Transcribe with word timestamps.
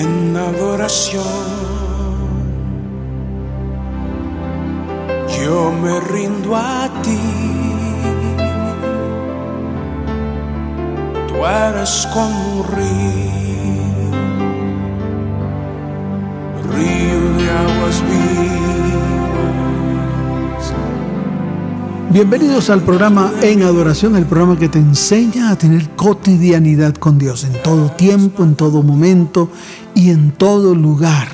en 0.00 0.36
adoración. 0.36 1.24
Yo 5.40 5.72
me 5.82 6.00
rindo 6.00 6.54
a 6.56 6.88
ti. 7.02 7.18
Tú 11.28 11.34
eres 11.46 12.08
como 12.12 12.38
un 12.52 12.64
río, 12.76 14.08
río 16.72 17.20
de 17.38 17.46
aguas 17.50 18.02
vivas. 18.08 19.07
Bienvenidos 22.10 22.70
al 22.70 22.80
programa 22.80 23.30
En 23.42 23.62
Adoración, 23.62 24.16
el 24.16 24.24
programa 24.24 24.58
que 24.58 24.70
te 24.70 24.78
enseña 24.78 25.50
a 25.50 25.58
tener 25.58 25.90
cotidianidad 25.90 26.94
con 26.94 27.18
Dios 27.18 27.44
en 27.44 27.62
todo 27.62 27.90
tiempo, 27.90 28.44
en 28.44 28.54
todo 28.54 28.82
momento 28.82 29.50
y 29.94 30.08
en 30.08 30.30
todo 30.30 30.74
lugar, 30.74 31.28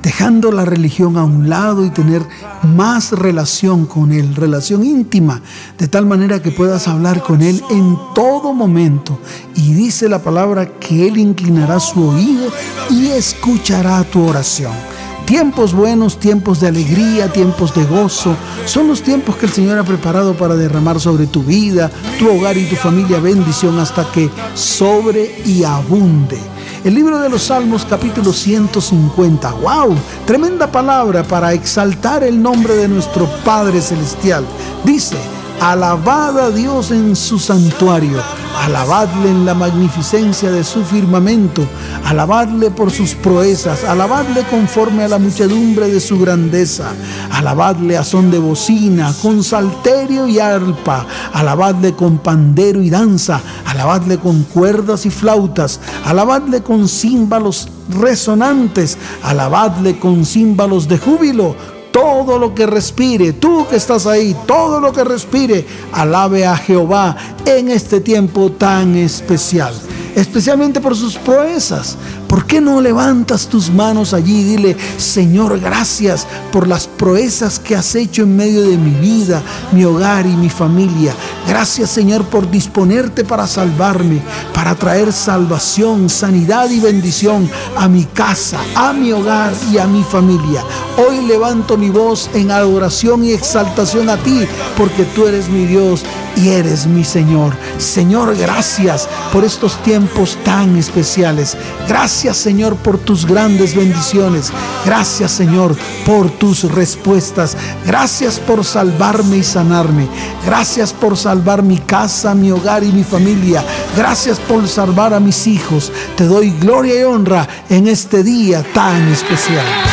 dejando 0.00 0.52
la 0.52 0.64
religión 0.64 1.16
a 1.16 1.24
un 1.24 1.48
lado 1.48 1.84
y 1.84 1.90
tener 1.90 2.22
más 2.62 3.10
relación 3.10 3.84
con 3.84 4.12
Él, 4.12 4.36
relación 4.36 4.84
íntima, 4.84 5.42
de 5.76 5.88
tal 5.88 6.06
manera 6.06 6.40
que 6.40 6.52
puedas 6.52 6.86
hablar 6.86 7.20
con 7.24 7.42
Él 7.42 7.60
en 7.70 7.98
todo 8.14 8.52
momento. 8.52 9.18
Y 9.56 9.72
dice 9.72 10.08
la 10.08 10.22
palabra 10.22 10.78
que 10.78 11.08
Él 11.08 11.18
inclinará 11.18 11.80
su 11.80 12.00
oído 12.00 12.48
y 12.90 13.08
escuchará 13.08 14.04
tu 14.04 14.24
oración. 14.24 14.91
Tiempos 15.26 15.72
buenos, 15.72 16.18
tiempos 16.18 16.60
de 16.60 16.68
alegría, 16.68 17.32
tiempos 17.32 17.74
de 17.74 17.84
gozo, 17.84 18.36
son 18.66 18.88
los 18.88 19.02
tiempos 19.02 19.36
que 19.36 19.46
el 19.46 19.52
Señor 19.52 19.78
ha 19.78 19.84
preparado 19.84 20.34
para 20.34 20.56
derramar 20.56 21.00
sobre 21.00 21.26
tu 21.26 21.42
vida, 21.42 21.90
tu 22.18 22.28
hogar 22.28 22.56
y 22.56 22.66
tu 22.66 22.76
familia 22.76 23.18
bendición 23.18 23.78
hasta 23.78 24.10
que 24.10 24.28
sobre 24.54 25.42
y 25.46 25.64
abunde. 25.64 26.38
El 26.84 26.94
libro 26.94 27.18
de 27.18 27.28
los 27.28 27.44
Salmos 27.44 27.86
capítulo 27.88 28.32
150. 28.32 29.52
¡Wow! 29.52 29.94
Tremenda 30.26 30.66
palabra 30.66 31.22
para 31.22 31.52
exaltar 31.52 32.24
el 32.24 32.42
nombre 32.42 32.74
de 32.74 32.88
nuestro 32.88 33.28
Padre 33.44 33.80
Celestial. 33.80 34.44
Dice, 34.84 35.16
alabad 35.62 36.36
a 36.40 36.50
Dios 36.50 36.90
en 36.90 37.14
su 37.14 37.38
santuario. 37.38 38.20
Alabadle 38.64 39.30
en 39.30 39.44
la 39.44 39.54
magnificencia 39.54 40.50
de 40.50 40.64
su 40.64 40.84
firmamento, 40.84 41.62
alabadle 42.04 42.70
por 42.70 42.90
sus 42.90 43.14
proezas, 43.14 43.84
alabadle 43.84 44.42
conforme 44.50 45.04
a 45.04 45.08
la 45.08 45.18
muchedumbre 45.18 45.88
de 45.88 46.00
su 46.00 46.18
grandeza, 46.18 46.92
alabadle 47.30 47.96
a 47.96 48.04
son 48.04 48.30
de 48.30 48.38
bocina, 48.38 49.12
con 49.22 49.42
salterio 49.42 50.26
y 50.26 50.38
arpa, 50.38 51.06
alabadle 51.32 51.94
con 51.94 52.18
pandero 52.18 52.82
y 52.82 52.90
danza, 52.90 53.40
alabadle 53.66 54.18
con 54.18 54.42
cuerdas 54.44 55.06
y 55.06 55.10
flautas, 55.10 55.80
alabadle 56.04 56.62
con 56.62 56.88
címbalos 56.88 57.68
resonantes, 57.88 58.98
alabadle 59.22 59.98
con 59.98 60.24
címbalos 60.24 60.88
de 60.88 60.98
júbilo, 60.98 61.56
todo 61.92 62.38
lo 62.38 62.54
que 62.54 62.66
respire, 62.66 63.34
tú 63.34 63.66
que 63.68 63.76
estás 63.76 64.06
ahí, 64.06 64.34
todo 64.46 64.80
lo 64.80 64.92
que 64.92 65.04
respire, 65.04 65.64
alabe 65.92 66.46
a 66.46 66.56
Jehová 66.56 67.16
en 67.44 67.70
este 67.70 68.00
tiempo 68.00 68.50
tan 68.50 68.96
especial, 68.96 69.74
especialmente 70.14 70.80
por 70.80 70.96
sus 70.96 71.16
proezas, 71.16 71.96
¿Por 72.32 72.46
qué 72.46 72.62
no 72.62 72.80
levantas 72.80 73.46
tus 73.46 73.68
manos 73.68 74.14
allí 74.14 74.40
y 74.40 74.44
dile, 74.44 74.76
Señor, 74.96 75.60
gracias 75.60 76.26
por 76.50 76.66
las 76.66 76.86
proezas 76.86 77.58
que 77.58 77.76
has 77.76 77.94
hecho 77.94 78.22
en 78.22 78.34
medio 78.34 78.62
de 78.62 78.78
mi 78.78 78.92
vida, 78.92 79.42
mi 79.70 79.84
hogar 79.84 80.24
y 80.24 80.34
mi 80.34 80.48
familia? 80.48 81.12
Gracias, 81.46 81.90
Señor, 81.90 82.24
por 82.24 82.50
disponerte 82.50 83.22
para 83.22 83.46
salvarme, 83.46 84.22
para 84.54 84.74
traer 84.74 85.12
salvación, 85.12 86.08
sanidad 86.08 86.70
y 86.70 86.80
bendición 86.80 87.50
a 87.76 87.86
mi 87.86 88.06
casa, 88.06 88.58
a 88.76 88.94
mi 88.94 89.12
hogar 89.12 89.52
y 89.70 89.76
a 89.76 89.86
mi 89.86 90.02
familia. 90.02 90.64
Hoy 90.96 91.26
levanto 91.26 91.76
mi 91.76 91.90
voz 91.90 92.30
en 92.32 92.50
adoración 92.50 93.24
y 93.24 93.32
exaltación 93.32 94.08
a 94.08 94.16
ti, 94.16 94.46
porque 94.78 95.04
tú 95.04 95.26
eres 95.26 95.50
mi 95.50 95.66
Dios 95.66 96.02
y 96.36 96.48
eres 96.48 96.86
mi 96.86 97.04
Señor. 97.04 97.52
Señor, 97.78 98.36
gracias 98.36 99.08
por 99.32 99.44
estos 99.44 99.82
tiempos 99.82 100.38
tan 100.44 100.76
especiales. 100.76 101.56
Gracias, 101.88 102.36
Señor, 102.36 102.76
por 102.76 102.98
tus 102.98 103.26
grandes 103.26 103.74
bendiciones. 103.74 104.52
Gracias, 104.84 105.32
Señor, 105.32 105.76
por 106.06 106.30
tus 106.30 106.64
respuestas. 106.72 107.56
Gracias 107.86 108.38
por 108.38 108.64
salvarme 108.64 109.38
y 109.38 109.42
sanarme. 109.42 110.08
Gracias 110.44 110.92
por 110.92 111.16
salvar 111.16 111.62
mi 111.62 111.78
casa, 111.78 112.34
mi 112.34 112.50
hogar 112.50 112.84
y 112.84 112.92
mi 112.92 113.04
familia. 113.04 113.64
Gracias 113.96 114.38
por 114.38 114.66
salvar 114.68 115.14
a 115.14 115.20
mis 115.20 115.46
hijos. 115.46 115.92
Te 116.16 116.24
doy 116.24 116.50
gloria 116.60 117.00
y 117.00 117.04
honra 117.04 117.48
en 117.68 117.88
este 117.88 118.22
día 118.22 118.64
tan 118.74 119.08
especial. 119.08 119.91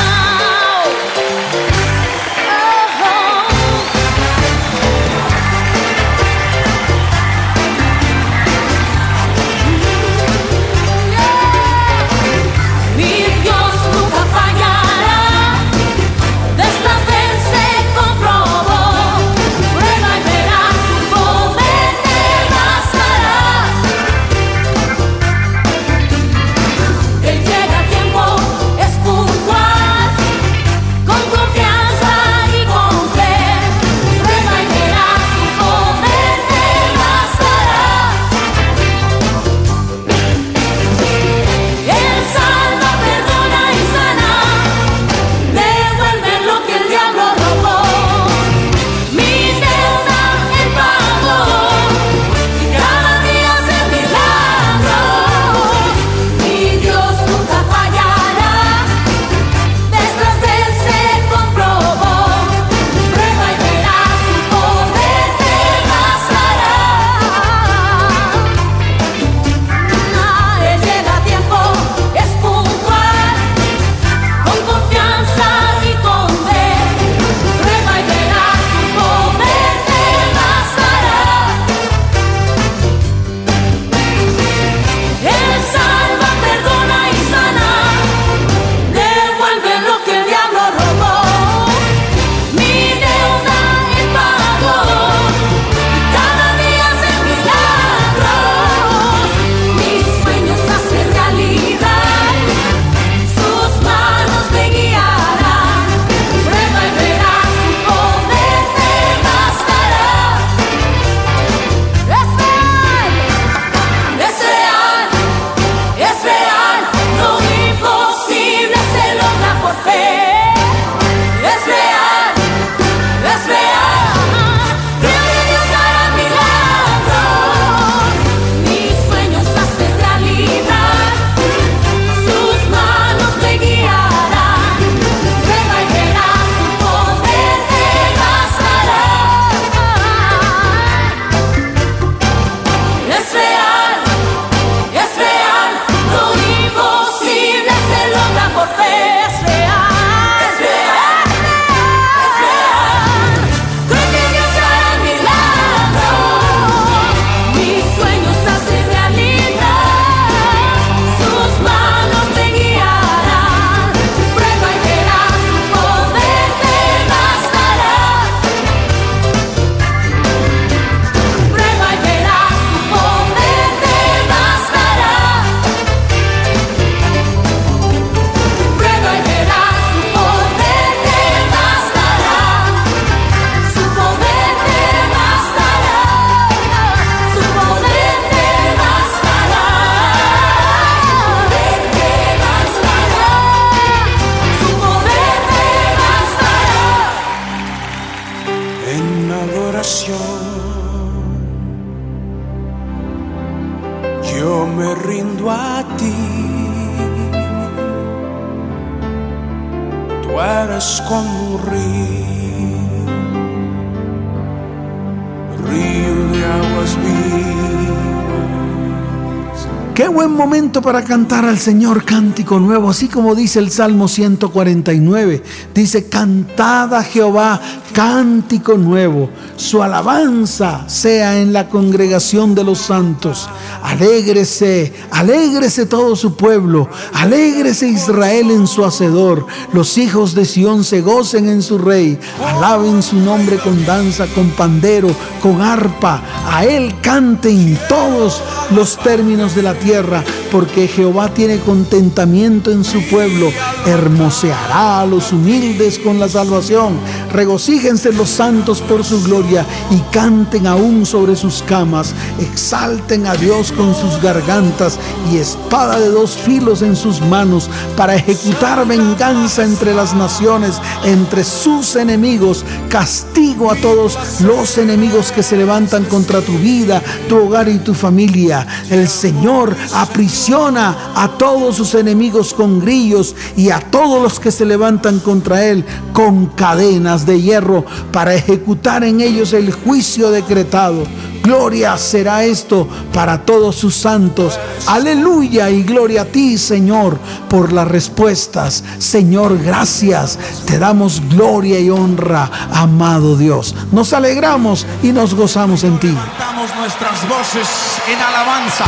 Para 220.71 221.04
cantar 221.04 221.45
al 221.45 221.57
Señor 221.57 222.06
cántico 222.06 222.60
nuevo, 222.60 222.92
así 222.92 223.07
como 223.07 223.33
dice 223.33 223.57
el 223.57 223.71
Salmo 223.71 224.07
149. 224.07 225.42
Dice, 225.74 226.07
cantad 226.07 227.04
Jehová 227.04 227.60
cántico 227.92 228.77
nuevo, 228.77 229.30
su 229.56 229.81
alabanza 229.81 230.88
sea 230.88 231.39
en 231.39 231.54
la 231.54 231.68
congregación 231.69 232.54
de 232.54 232.63
los 232.63 232.77
santos. 232.77 233.50
Alégrese, 233.81 234.94
alégrese 235.12 235.88
todo 235.88 236.16
su 236.16 236.36
pueblo, 236.36 236.88
alégrese 237.13 237.88
Israel 237.88 238.51
en 238.51 238.68
su 238.68 238.86
hacedor. 238.86 239.48
Los 239.74 239.98
hijos 239.98 240.36
de 240.36 240.45
Sión 240.45 240.83
se 240.83 241.01
gocen 241.01 241.50
en 241.50 241.63
su 241.63 241.80
rey, 241.80 242.19
alaben 242.45 243.01
su 243.01 243.15
nombre 243.18 243.57
con 243.57 243.86
danza, 243.86 244.27
con 244.27 244.51
pandero, 244.51 245.10
con 245.42 245.62
arpa. 245.62 246.22
A 246.48 246.63
él 246.63 246.95
canten 247.01 247.77
todos 247.89 248.42
los 248.69 248.98
términos 249.00 249.56
de 249.56 249.63
la 249.63 249.74
tierra 249.74 250.24
porque 250.51 250.88
Jehová 250.88 251.34
tiene 251.34 251.60
contentamiento 251.60 252.72
en 252.72 252.84
su 252.84 253.01
pueblo, 253.10 253.50
hermoseará 253.86 255.01
a 255.01 255.06
los 255.06 255.31
humildes 255.31 256.00
con 256.00 256.19
la 256.19 256.30
salvación. 256.30 257.00
Regocíjense 257.31 258.12
los 258.12 258.30
santos 258.30 258.81
por 258.81 259.04
su 259.04 259.24
gloria 259.24 259.66
y 259.92 259.98
canten 260.12 260.68
aún 260.68 261.06
sobre 261.06 261.36
sus 261.36 261.64
camas. 261.64 262.14
Exalten 262.40 263.28
a 263.28 263.36
Dios 263.36 263.72
con 263.72 263.94
sus 263.96 264.22
gargantas 264.22 264.98
y 265.31 265.38
espada 265.38 266.00
de 266.00 266.10
dos 266.10 266.31
filos 266.31 266.81
en 266.81 266.96
sus 266.96 267.22
manos 267.22 267.70
para 267.96 268.16
ejecutar 268.16 268.86
venganza 268.88 269.64
entre 269.64 269.94
las 269.94 270.14
naciones, 270.16 270.81
entre 271.04 271.44
sus 271.44 271.96
enemigos. 271.96 272.66
Castigo 272.90 273.72
a 273.72 273.75
todos 273.75 274.18
los 274.42 274.78
enemigos 274.78 275.32
que 275.32 275.44
se 275.44 275.58
levantan 275.58 276.06
contra 276.06 276.42
tu 276.42 276.54
vida, 276.54 277.02
tu 277.28 277.38
hogar 277.38 277.70
y 277.70 277.80
tu 277.80 277.94
familia. 277.94 278.66
El 278.90 279.08
Señor 279.08 279.75
aprisiona 279.94 281.12
a 281.16 281.30
todos 281.38 281.75
sus 281.75 281.96
enemigos 281.96 282.54
con 282.54 282.80
grillos 282.80 283.36
y 283.56 283.70
a 283.70 283.80
todos 283.80 284.22
los 284.22 284.40
que 284.40 284.52
se 284.52 284.66
levantan 284.66 285.20
contra 285.20 285.66
él 285.66 285.86
con 286.14 286.48
cadenas 286.48 287.19
de 287.25 287.42
hierro 287.42 287.86
para 288.12 288.33
ejecutar 288.36 289.04
en 289.04 289.21
ellos 289.21 289.54
el 289.54 289.71
juicio 289.71 290.31
decretado. 290.31 291.04
Gloria 291.44 291.98
será 291.98 292.44
esto 292.44 292.88
para 293.13 293.44
todos 293.45 293.75
sus 293.75 293.95
santos. 293.95 294.60
Aleluya 294.88 295.69
y 295.69 295.83
gloria 295.83 296.24
a 296.24 296.25
ti, 296.25 296.57
Señor, 296.57 297.18
por 297.50 297.71
las 297.71 297.88
respuestas. 297.88 298.83
Señor, 299.00 299.57
gracias. 299.63 300.38
Te 300.66 300.77
damos 300.77 301.21
gloria 301.30 301.80
y 301.80 301.89
honra, 301.89 302.51
amado 302.71 303.38
Dios. 303.38 303.74
Nos 303.92 304.13
alegramos 304.13 304.86
y 305.01 305.12
nos 305.12 305.33
gozamos 305.33 305.83
en 305.83 306.00
ti. 306.00 306.07
Levantamos 306.07 306.75
nuestras 306.75 307.27
voces 307.27 307.68
en 308.07 308.19
alabanza. 308.22 308.86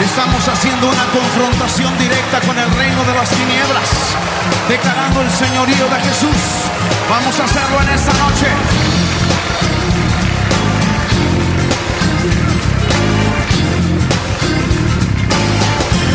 Estamos 0.00 0.48
haciendo 0.48 0.88
una 0.88 1.04
confrontación 1.06 1.96
directa 1.98 2.40
con 2.40 2.58
el 2.58 2.68
reino 2.74 3.04
de 3.04 3.14
las 3.14 3.30
tinieblas, 3.30 3.88
declarando 4.68 5.20
el 5.20 5.30
señorío 5.30 5.88
de 5.88 6.00
Jesús. 6.00 6.36
Vamos 7.08 7.38
a 7.38 7.44
hacerlo 7.44 7.80
en 7.80 7.88
esta 7.90 8.12
noche. 8.14 8.46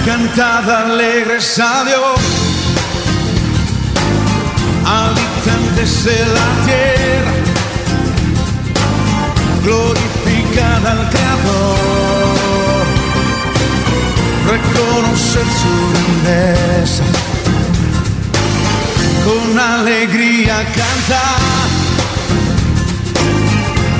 Cantad 0.06 0.70
alegres 0.70 1.60
a 1.60 1.84
Dios, 1.86 2.20
habitantes 4.86 6.04
de 6.04 6.26
la 6.26 6.66
tierra, 6.66 7.34
glorificad 9.64 10.88
al 10.88 11.10
Creador, 11.10 12.09
reconocer 14.50 15.46
su 15.62 15.74
grandeza, 15.92 17.04
con 19.26 19.60
alegría 19.60 20.58
cantar 20.66 21.70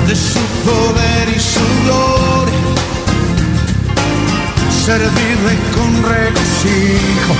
de 0.08 0.16
su 0.16 0.40
poder 0.68 1.28
y 1.28 1.38
su 1.38 1.66
gloria. 1.84 2.58
Servirle 4.84 5.54
con 5.76 5.90
regocijo, 6.10 7.34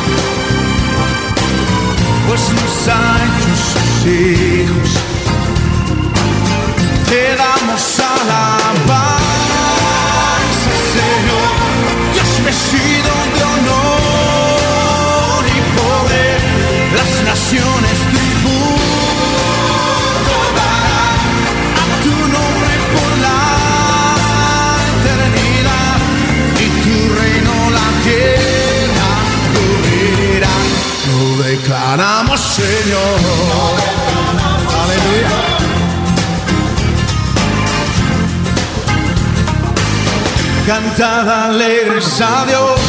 pues 2.29 2.41
nos 2.57 2.89
ha 2.89 3.21
sus 3.73 4.07
hijos. 4.07 4.91
Te 7.09 7.37
damos 7.37 7.83
alabanza, 7.99 8.41
Señor, 8.91 9.20
declaramos, 31.51 32.41
Señor. 32.41 33.19
Aleluya. 34.83 35.29
Cantad 40.67 41.47
alegres 41.47 42.21
a 42.21 42.45
Dios, 42.47 42.81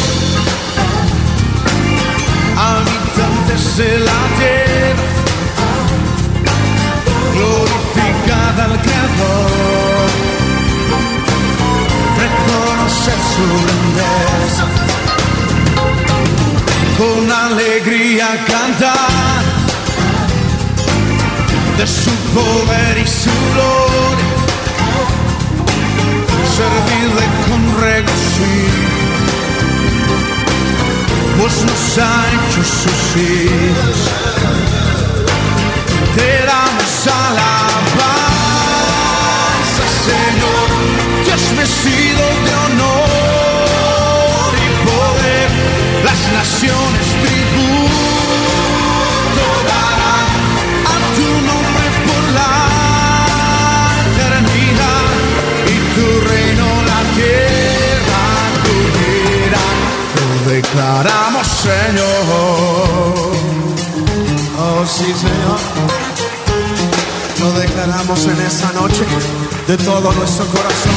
de 21.81 21.87
su 21.87 22.11
poder 22.35 22.97
y 22.99 23.07
su 23.07 23.31
gloria. 23.53 24.29
Servirle 26.57 27.25
con 27.47 27.61
regocijo, 27.81 28.91
pues 31.39 31.55
nos 31.63 31.97
ha 31.97 32.23
hecho 32.33 32.61
sus 32.63 33.01
hijos. 33.19 33.97
Te 36.15 36.45
damos 36.45 36.60
declaramos, 60.71 61.47
Señor. 61.47 62.05
Oh, 64.57 64.85
sí, 64.85 65.05
Señor. 65.05 65.59
Lo 67.39 67.51
declaramos 67.59 68.25
en 68.25 68.39
esta 68.41 68.71
noche 68.73 69.03
de 69.67 69.77
todo 69.77 70.13
nuestro 70.13 70.45
corazón. 70.47 70.91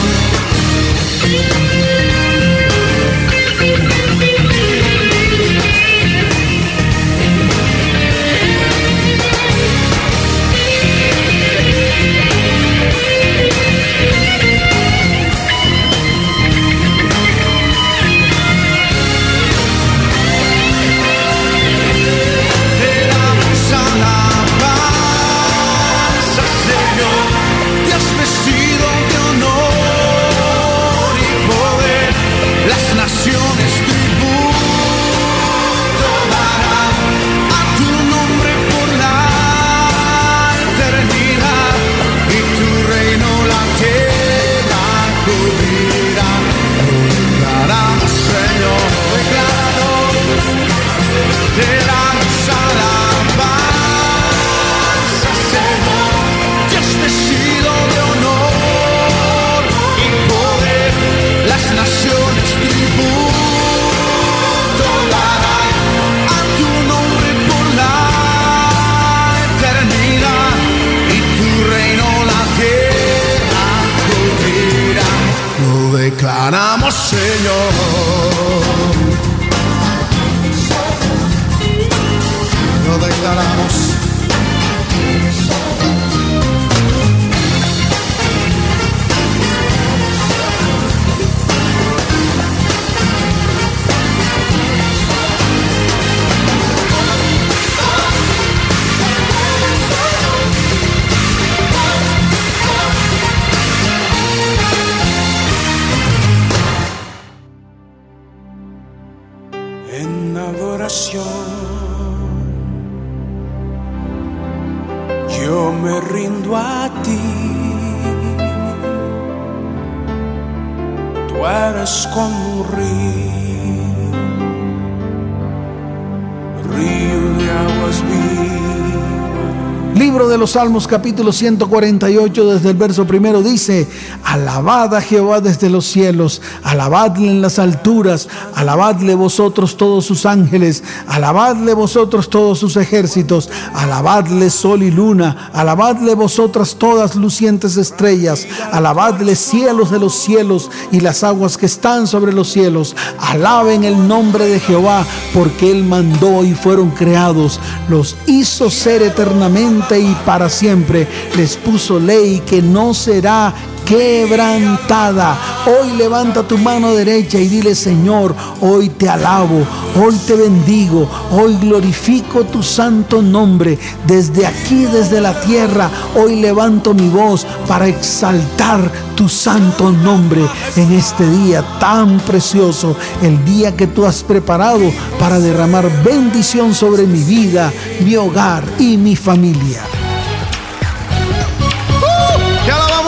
Salmos 130.54 130.86
capítulo 130.86 131.32
148 131.32 132.52
desde 132.52 132.70
el 132.70 132.76
verso 132.76 133.04
primero 133.04 133.42
dice, 133.42 133.88
alabad 134.22 134.94
a 134.94 135.00
Jehová 135.00 135.40
desde 135.40 135.68
los 135.68 135.84
cielos, 135.84 136.40
alabadle 136.62 137.28
en 137.28 137.42
las 137.42 137.58
alturas, 137.58 138.28
alabadle 138.54 139.16
vosotros 139.16 139.76
todos 139.76 140.04
sus 140.04 140.24
ángeles, 140.24 140.84
alabadle 141.08 141.74
vosotros 141.74 142.30
todos 142.30 142.60
sus 142.60 142.76
ejércitos, 142.76 143.50
alabadle 143.74 144.48
sol 144.48 144.84
y 144.84 144.92
luna, 144.92 145.50
alabadle 145.52 146.14
vosotras 146.14 146.76
todas 146.76 147.16
lucientes 147.16 147.76
estrellas, 147.76 148.46
alabadle 148.70 149.34
cielos 149.34 149.90
de 149.90 149.98
los 149.98 150.14
cielos 150.14 150.70
y 150.92 151.00
las 151.00 151.24
aguas 151.24 151.56
que 151.56 151.66
están 151.66 152.06
sobre 152.06 152.32
los 152.32 152.52
cielos, 152.52 152.94
alaben 153.34 153.84
el 153.84 154.06
nombre 154.08 154.46
de 154.46 154.60
Jehová, 154.60 155.06
porque 155.32 155.70
él 155.70 155.84
mandó 155.84 156.44
y 156.44 156.54
fueron 156.54 156.90
creados, 156.90 157.60
los 157.88 158.16
hizo 158.26 158.70
ser 158.70 159.02
eternamente 159.02 159.98
y 159.98 160.14
para 160.24 160.48
siempre. 160.48 161.06
Les 161.36 161.56
puso 161.56 161.98
ley 161.98 162.42
que 162.46 162.62
no 162.62 162.94
será 162.94 163.54
quebrantada. 163.84 165.36
Hoy 165.66 165.96
levanta 165.96 166.42
tu 166.42 166.58
mano 166.58 166.94
derecha 166.94 167.38
y 167.38 167.48
dile, 167.48 167.74
Señor, 167.74 168.34
hoy 168.60 168.90
te 168.90 169.08
alabo, 169.08 169.66
hoy 169.96 170.14
te 170.26 170.34
bendigo, 170.34 171.08
hoy 171.30 171.56
glorifico 171.56 172.44
tu 172.44 172.62
santo 172.62 173.22
nombre. 173.22 173.78
Desde 174.06 174.46
aquí, 174.46 174.84
desde 174.84 175.20
la 175.20 175.38
tierra, 175.40 175.90
hoy 176.14 176.36
levanto 176.36 176.94
mi 176.94 177.08
voz 177.08 177.46
para 177.66 177.86
exaltar 177.86 178.90
tu 179.14 179.28
santo 179.28 179.90
nombre 179.90 180.42
en 180.76 180.92
este 180.92 181.28
día 181.28 181.64
tan 181.78 182.18
precioso, 182.20 182.96
el 183.22 183.44
día 183.44 183.76
que 183.76 183.86
tú 183.86 184.04
has 184.04 184.22
preparado 184.22 184.90
para 185.18 185.38
derramar 185.38 185.88
bendición 186.02 186.74
sobre 186.74 187.06
mi 187.06 187.22
vida, 187.22 187.72
mi 188.04 188.16
hogar 188.16 188.64
y 188.78 188.96
mi 188.96 189.16
familia. 189.16 189.82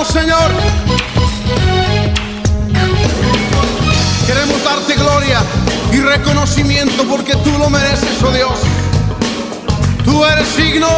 Señor. 0.05 0.51
Queremos 4.27 4.63
darte 4.63 4.95
gloria 4.95 5.41
y 5.91 6.01
reconocimiento 6.01 7.05
porque 7.05 7.35
tú 7.37 7.51
lo 7.59 7.71
mereces, 7.71 8.23
oh 8.23 8.31
Dios. 8.31 8.59
Tú 10.05 10.25
eres 10.25 10.57
digno. 10.57 10.89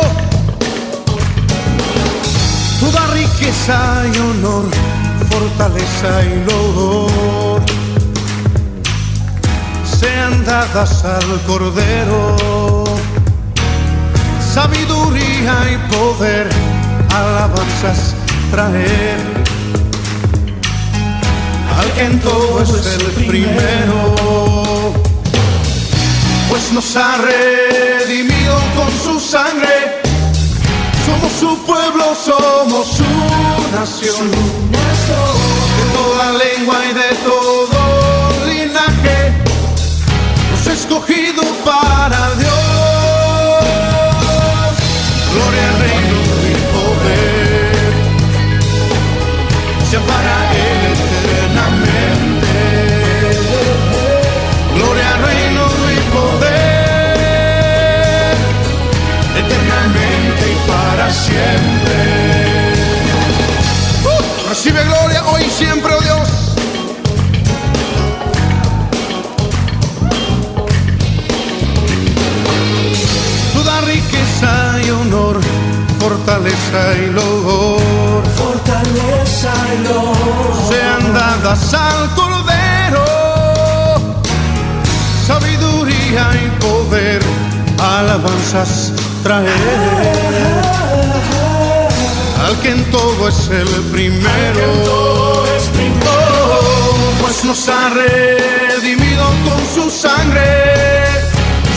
Toda 2.80 3.06
riqueza 3.08 4.02
y 4.12 4.18
honor, 4.18 4.64
fortaleza 5.30 6.24
y 6.24 6.50
loor 6.50 7.62
sean 9.84 10.44
dadas 10.44 11.04
al 11.04 11.40
Cordero. 11.46 12.84
Sabiduría 14.54 15.54
y 15.72 15.94
poder, 15.94 16.48
alabanzas 17.14 18.17
traer 18.50 19.16
al 21.78 21.92
que 21.92 22.04
en 22.04 22.20
todo 22.20 22.62
es 22.62 22.70
el 22.70 23.02
primero, 23.26 24.14
pues 26.48 26.72
nos 26.72 26.96
ha 26.96 27.18
redimido 27.18 28.58
con 28.76 28.90
su 29.04 29.20
sangre. 29.20 30.02
Somos 31.06 31.32
su 31.40 31.64
pueblo, 31.64 32.14
somos 32.14 32.86
su 32.88 33.04
nación, 33.76 34.30
de 34.30 35.84
toda 35.94 36.32
lengua 36.32 36.76
y 36.90 36.94
de 36.94 37.10
todo 37.24 37.78
linaje, 38.46 39.32
nos 40.50 40.66
ha 40.66 40.72
escogido 40.72 41.42
para 41.64 42.34
Dios. 42.34 42.58
Gloria 45.32 45.68
al 45.70 45.78
reino 45.80 46.07
para 50.06 50.34
Él 50.52 50.92
eternamente. 51.18 52.52
Gloria, 54.74 55.10
reino 55.26 55.64
y 55.92 56.00
poder, 56.16 56.76
eternamente 59.36 60.42
y 60.52 60.56
para 60.70 61.06
siempre. 61.10 61.77
Traer. 89.28 89.52
Al 92.46 92.58
que 92.60 92.70
en 92.70 92.90
todo 92.90 93.28
es 93.28 93.48
el 93.48 93.68
primero, 93.92 94.68
pues 97.20 97.44
nos 97.44 97.68
ha 97.68 97.90
redimido 97.90 99.24
con 99.46 99.60
su 99.74 99.90
sangre, 99.90 101.04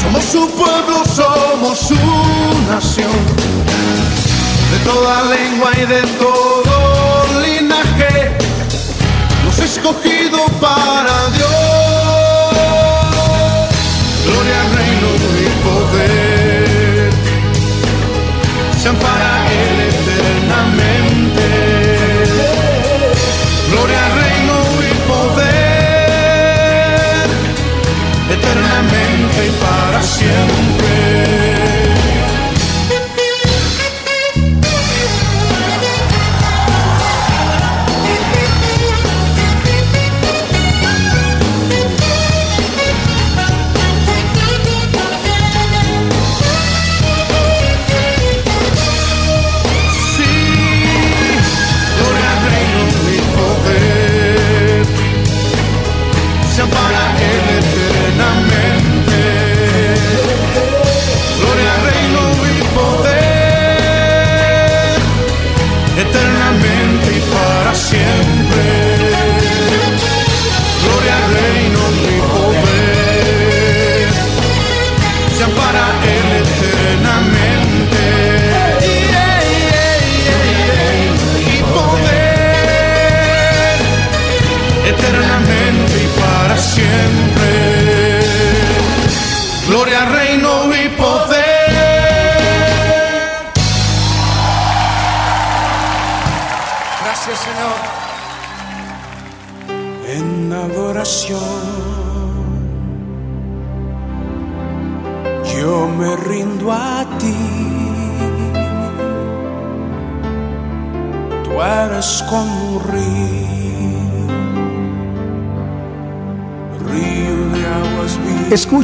somos 0.02 0.24
su 0.24 0.50
pueblo, 0.52 1.04
somos 1.14 1.78
su 1.78 2.00
nación. 2.72 3.20
De 4.72 4.80
toda 4.90 5.24
lengua 5.36 5.72
y 5.76 5.86
de 5.96 6.02
todo 6.24 6.74
linaje, 7.44 8.32
nos 9.44 9.60
ha 9.60 9.66
escogido 9.66 10.40
para 10.62 11.16
Dios. 11.36 11.81
Siempre. 30.12 30.61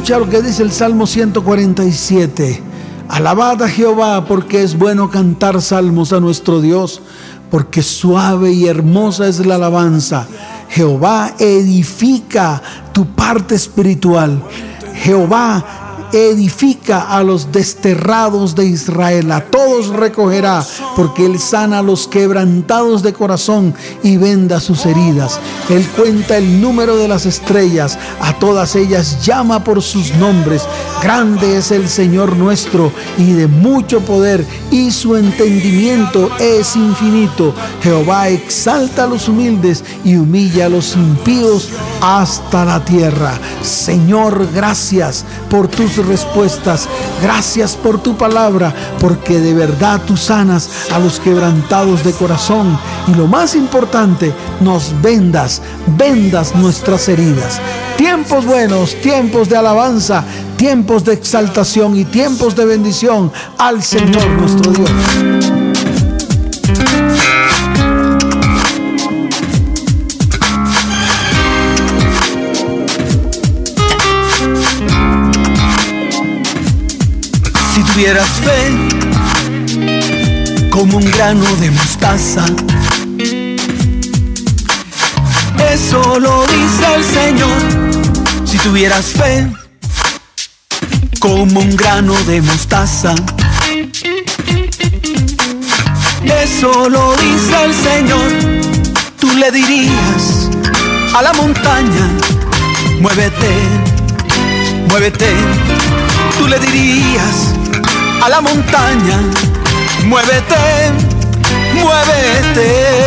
Escucha 0.08 0.24
lo 0.24 0.30
que 0.30 0.40
dice 0.40 0.62
el 0.62 0.72
Salmo 0.72 1.06
147. 1.06 2.62
Alabad 3.10 3.62
a 3.62 3.68
Jehová 3.68 4.24
porque 4.24 4.62
es 4.62 4.78
bueno 4.78 5.10
cantar 5.10 5.60
salmos 5.60 6.14
a 6.14 6.20
nuestro 6.20 6.62
Dios, 6.62 7.02
porque 7.50 7.82
suave 7.82 8.52
y 8.52 8.68
hermosa 8.68 9.28
es 9.28 9.44
la 9.44 9.56
alabanza. 9.56 10.26
Jehová 10.70 11.34
edifica 11.38 12.62
tu 12.94 13.04
parte 13.04 13.54
espiritual. 13.54 14.42
Jehová 14.94 16.08
edifica 16.10 17.02
a 17.02 17.22
los 17.22 17.52
desterrados 17.52 18.54
de 18.54 18.64
Israel, 18.64 19.30
a 19.30 19.44
todos 19.44 19.88
recogerá, 19.88 20.64
porque 20.96 21.26
Él 21.26 21.38
sana 21.38 21.80
a 21.80 21.82
los 21.82 22.08
quebrantados 22.08 23.02
de 23.02 23.12
corazón 23.12 23.74
y 24.02 24.16
venda 24.16 24.58
sus 24.58 24.86
heridas. 24.86 25.38
Él 25.68 25.86
cuenta 25.90 26.36
el 26.36 26.60
número 26.60 26.96
de 26.96 27.08
las 27.08 27.26
estrellas, 27.26 27.98
a 28.20 28.38
todas 28.38 28.74
ellas 28.74 29.24
llama 29.24 29.62
por 29.64 29.82
sus 29.82 30.14
nombres. 30.14 30.66
Grande 31.02 31.56
es 31.56 31.70
el 31.70 31.88
Señor 31.88 32.36
nuestro 32.36 32.92
y 33.16 33.32
de 33.32 33.46
mucho 33.46 34.00
poder, 34.00 34.44
y 34.70 34.90
su 34.90 35.16
entendimiento 35.16 36.28
es 36.40 36.74
infinito. 36.74 37.54
Jehová 37.82 38.28
exalta 38.28 39.04
a 39.04 39.06
los 39.06 39.28
humildes 39.28 39.84
y 40.04 40.16
humilla 40.16 40.66
a 40.66 40.68
los 40.68 40.96
impíos 40.96 41.68
hasta 42.00 42.64
la 42.64 42.84
tierra. 42.84 43.38
Señor, 43.62 44.48
gracias 44.52 45.24
por 45.48 45.68
tus 45.68 45.96
respuestas. 46.04 46.88
Gracias 47.22 47.76
por 47.76 48.02
tu 48.02 48.16
palabra, 48.16 48.74
porque 48.98 49.38
de 49.40 49.54
verdad 49.54 50.00
tú 50.06 50.16
sanas 50.16 50.90
a 50.92 50.98
los 50.98 51.20
quebrantados 51.20 52.04
de 52.04 52.12
corazón. 52.12 52.78
Y 53.06 53.14
lo 53.14 53.26
más 53.26 53.54
importante, 53.54 54.32
nos 54.60 54.92
vendas, 55.00 55.62
vendas 55.96 56.54
nuestras 56.54 57.08
heridas. 57.08 57.60
Tiempos 57.96 58.44
buenos, 58.44 58.94
tiempos 59.00 59.48
de 59.48 59.56
alabanza, 59.56 60.24
tiempos 60.58 61.04
de 61.04 61.12
exaltación 61.14 61.96
y 61.96 62.04
tiempos 62.04 62.56
de 62.56 62.64
bendición 62.64 63.32
al 63.58 63.80
Señor 63.80 64.28
nuestro 64.30 64.72
Dios. 64.72 64.90
Si 77.72 77.82
tuvieras 77.84 78.28
fe 78.28 78.72
como 80.70 80.96
un 80.98 81.04
grano 81.12 81.44
de 81.60 81.70
mostaza, 81.70 82.44
eso 85.72 86.18
lo 86.18 86.42
dice 86.46 86.94
el 86.96 87.04
Señor. 87.04 87.62
Si 88.44 88.58
tuvieras 88.58 89.04
fe 89.06 89.48
como 91.20 91.60
un 91.60 91.76
grano 91.76 92.12
de 92.24 92.40
mostaza, 92.42 93.14
eso 96.42 96.88
lo 96.88 97.14
dice 97.16 97.64
el 97.64 97.74
Señor. 97.74 98.30
Tú 99.18 99.28
le 99.36 99.50
dirías 99.50 100.48
a 101.14 101.22
la 101.22 101.32
montaña, 101.32 102.08
muévete, 103.00 103.52
muévete. 104.88 105.30
Tú 106.38 106.46
le 106.46 106.58
dirías 106.58 107.54
a 108.22 108.28
la 108.28 108.40
montaña, 108.40 109.18
muévete, 110.04 110.92
muévete. 111.74 112.98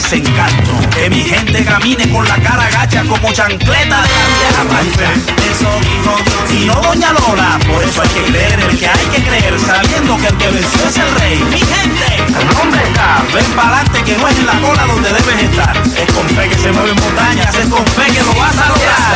Desencanto. 0.00 0.72
Que 0.94 1.10
mi 1.10 1.22
gente 1.22 1.64
camine 1.64 2.08
con 2.10 2.26
la 2.26 2.36
cara 2.36 2.68
gacha 2.70 3.02
como 3.04 3.32
chancleta 3.32 4.02
de 4.02 4.12
la 4.18 4.26
vieja 4.38 4.64
mancha. 4.64 5.08
Eso 5.50 5.70
dijo 5.80 6.16
Dios 6.24 6.52
y 6.52 6.66
no 6.66 6.74
doña 6.80 7.12
Lola. 7.12 7.58
Por 7.66 7.82
eso 7.84 8.02
hay 8.02 8.08
que 8.08 8.22
creer 8.32 8.60
el 8.60 8.78
que 8.78 8.88
hay 8.88 9.06
que 9.12 9.22
creer, 9.22 9.60
sabiendo 9.60 10.16
que 10.16 10.26
el 10.28 10.36
que 10.36 10.48
venció 10.48 10.88
es 10.88 10.96
el 10.96 11.10
rey. 11.20 11.44
Mi 11.50 11.58
gente, 11.58 12.08
¿dónde 12.56 12.78
está? 12.82 13.22
Ven 13.34 13.44
para 13.52 13.68
adelante 13.68 14.02
que 14.02 14.16
no 14.16 14.28
es 14.28 14.38
en 14.38 14.46
la 14.46 14.60
cola 14.60 14.86
donde 14.86 15.12
debes 15.12 15.42
estar. 15.42 15.76
Es 15.76 16.12
con 16.12 16.26
fe 16.30 16.48
que 16.48 16.56
se 16.56 16.72
mueven 16.72 16.96
montañas, 16.96 17.54
es 17.54 17.66
con 17.66 17.84
fe 17.86 18.06
que 18.12 18.22
lo 18.22 18.32
vas 18.34 18.56
a 18.56 18.68
lograr. 18.68 19.12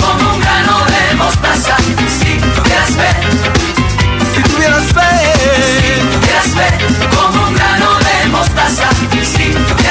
como 0.00 0.34
un 0.34 0.40
grano 0.40 0.84
de 0.86 1.14
mostaza. 1.14 1.76
Si 1.78 2.34
tuvieras 2.56 2.90
fe, 2.90 3.10
Si 4.34 4.42
tuvieras 4.42 4.84
fe, 4.92 5.10
tuvieras 6.12 6.46
fe, 6.58 7.23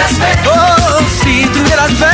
tuvieras 0.07 0.17
fe, 0.17 0.49
oh, 0.49 0.99
si 1.23 1.45
tuvieras 1.47 1.91
fe, 1.91 2.11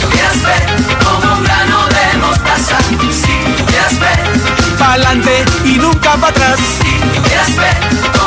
tuvieras 0.00 0.36
fe, 0.36 1.04
como 1.04 1.34
un 1.34 1.42
grano 1.42 1.88
de 1.88 2.18
mostaza. 2.18 2.78
Si 3.10 3.54
tuvieras 3.56 3.92
fe, 3.94 4.78
pa'lante 4.78 5.44
y 5.64 5.78
nunca 5.78 6.16
para 6.16 6.28
atrás. 6.28 6.58
si 6.80 7.18
tuvieras 7.18 7.48
fe, 7.48 8.19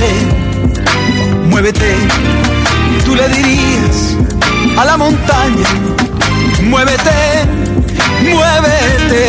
muévete, 0.00 1.46
muévete. 1.46 1.96
Tú 3.04 3.14
le 3.14 3.28
dirías 3.28 4.16
a 4.78 4.84
la 4.84 4.96
montaña, 4.96 5.68
muévete, 6.62 7.44
muévete. 8.22 9.24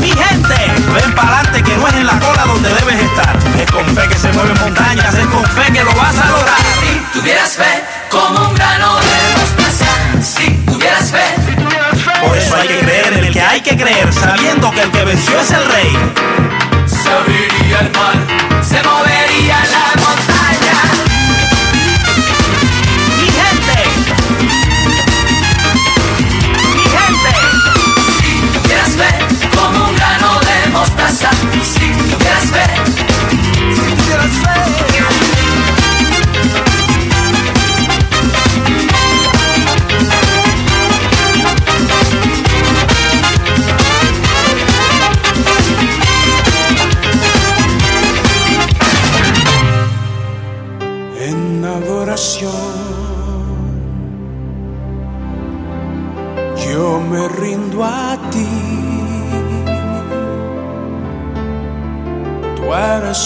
Mi 0.00 0.08
gente, 0.08 0.54
ven 0.94 1.14
para 1.14 1.38
adelante 1.40 1.62
que 1.62 1.76
no 1.76 1.88
es 1.88 1.94
en 1.94 2.06
la 2.06 2.18
cola 2.18 2.44
donde 2.46 2.68
debes 2.74 3.00
estar. 3.00 3.38
Es 3.58 3.70
con 3.70 3.84
fe 3.96 4.08
que 4.08 4.16
se 4.16 4.32
mueven 4.32 4.58
montañas, 4.60 5.14
es 5.14 5.26
con 5.26 5.44
fe 5.44 5.72
que 5.72 5.84
lo 5.84 5.92
vas 5.94 6.18
a 6.18 6.26
lograr. 6.26 6.58
si 6.80 7.18
tuvieras 7.18 7.56
fe, 7.56 7.84
como 8.10 8.48
un 8.48 8.54
grano 8.54 8.96
de 8.96 9.40
mostaza. 9.40 9.86
Si 10.22 10.50
tuvieras 10.66 11.10
fe, 11.10 12.26
Por 12.26 12.36
eso 12.36 12.54
hay 12.56 12.68
que 12.68 12.78
creer 12.80 13.12
en 13.14 13.24
el 13.24 13.32
que 13.32 13.40
hay 13.40 13.60
que 13.62 13.76
creer, 13.76 14.12
sabiendo 14.12 14.70
que 14.70 14.82
el 14.82 14.90
que 14.90 15.04
venció 15.04 15.40
es 15.40 15.50
el 15.52 15.64
rey. 15.66 15.96
se 16.86 17.10
abriría 17.10 17.80
el 17.80 17.92
mar, 17.92 18.49
se 19.30 19.36
movería 19.36 19.64
la 19.64 19.89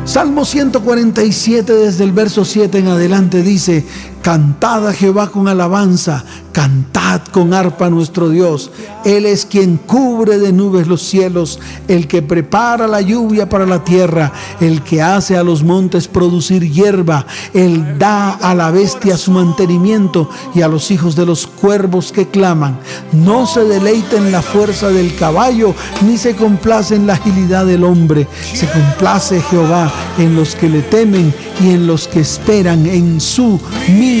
Salmo 0.04 0.44
147 0.44 1.72
desde 1.72 2.04
el 2.04 2.12
verso 2.12 2.44
7 2.44 2.78
en 2.78 2.88
adelante 2.88 3.42
dice, 3.42 3.84
Cantad 4.24 4.88
a 4.88 4.94
Jehová 4.94 5.28
con 5.30 5.48
alabanza, 5.48 6.24
cantad 6.50 7.20
con 7.30 7.52
arpa 7.52 7.86
a 7.86 7.90
nuestro 7.90 8.30
Dios. 8.30 8.70
Él 9.04 9.26
es 9.26 9.44
quien 9.44 9.76
cubre 9.76 10.38
de 10.38 10.50
nubes 10.50 10.86
los 10.86 11.02
cielos, 11.02 11.60
el 11.88 12.08
que 12.08 12.22
prepara 12.22 12.86
la 12.86 13.02
lluvia 13.02 13.50
para 13.50 13.66
la 13.66 13.84
tierra, 13.84 14.32
el 14.60 14.80
que 14.80 15.02
hace 15.02 15.36
a 15.36 15.42
los 15.42 15.62
montes 15.62 16.08
producir 16.08 16.72
hierba, 16.72 17.26
Él 17.52 17.98
da 17.98 18.30
a 18.30 18.54
la 18.54 18.70
bestia 18.70 19.18
su 19.18 19.30
mantenimiento 19.30 20.30
y 20.54 20.62
a 20.62 20.68
los 20.68 20.90
hijos 20.90 21.16
de 21.16 21.26
los 21.26 21.46
cuervos 21.46 22.10
que 22.10 22.26
claman. 22.26 22.78
No 23.12 23.46
se 23.46 23.64
deleita 23.64 24.16
en 24.16 24.32
la 24.32 24.40
fuerza 24.40 24.88
del 24.88 25.14
caballo, 25.16 25.74
ni 26.00 26.16
se 26.16 26.34
complace 26.34 26.94
en 26.94 27.06
la 27.06 27.12
agilidad 27.12 27.66
del 27.66 27.84
hombre. 27.84 28.26
Se 28.54 28.66
complace 28.70 29.42
Jehová 29.42 29.92
en 30.16 30.34
los 30.34 30.54
que 30.54 30.70
le 30.70 30.80
temen 30.80 31.34
y 31.60 31.72
en 31.72 31.86
los 31.86 32.08
que 32.08 32.20
esperan 32.20 32.86
en 32.86 33.20
su 33.20 33.60
misericordia. 33.88 34.13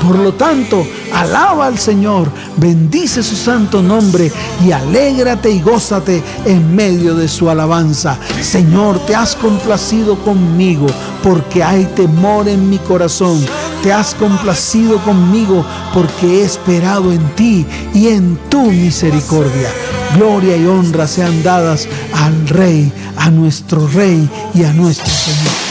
Por 0.00 0.18
lo 0.18 0.34
tanto, 0.34 0.86
alaba 1.12 1.66
al 1.66 1.78
Señor, 1.78 2.30
bendice 2.56 3.22
su 3.22 3.34
santo 3.34 3.82
nombre 3.82 4.30
y 4.64 4.70
alégrate 4.70 5.50
y 5.50 5.60
gózate 5.60 6.22
en 6.44 6.74
medio 6.74 7.16
de 7.16 7.26
su 7.26 7.50
alabanza. 7.50 8.18
Señor, 8.40 9.00
te 9.06 9.16
has 9.16 9.34
complacido 9.34 10.16
conmigo 10.18 10.86
porque 11.22 11.64
hay 11.64 11.84
temor 11.96 12.48
en 12.48 12.70
mi 12.70 12.78
corazón. 12.78 13.44
Te 13.82 13.92
has 13.92 14.14
complacido 14.14 14.98
conmigo 14.98 15.64
porque 15.92 16.40
he 16.40 16.44
esperado 16.44 17.12
en 17.12 17.28
ti 17.34 17.66
y 17.92 18.08
en 18.08 18.38
tu 18.48 18.70
misericordia. 18.70 19.68
Gloria 20.16 20.56
y 20.56 20.66
honra 20.66 21.08
sean 21.08 21.42
dadas 21.42 21.88
al 22.14 22.48
Rey, 22.48 22.92
a 23.16 23.30
nuestro 23.30 23.86
Rey 23.88 24.28
y 24.54 24.62
a 24.62 24.72
nuestro 24.72 25.12
Señor. 25.12 25.61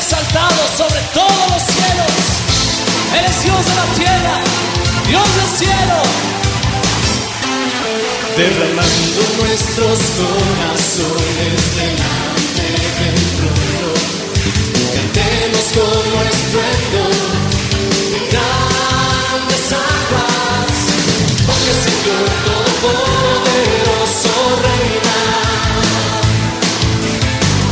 Exaltado 0.00 0.60
sobre 0.78 1.00
todos 1.12 1.46
los 1.52 1.62
cielos. 1.62 2.12
Eres 3.18 3.36
Dios 3.44 3.62
de 3.68 3.74
la 3.80 3.86
tierra, 4.00 4.34
Dios 5.06 5.28
del 5.36 5.50
cielo. 5.60 5.98
Derramando 8.36 9.20
nuestros 9.40 9.98
corazones 10.16 11.60
delante 11.76 12.66
del 13.00 13.20
trono. 13.36 13.90
Cantemos 14.94 15.66
como 15.76 16.16
estruendo 16.32 17.02
de 18.12 18.20
grandes 18.32 19.64
aguas. 19.92 20.74
Porque 21.46 21.70
el 21.76 21.80
Señor 21.86 22.24
Todopoderoso 22.46 24.32
reina. 24.64 25.18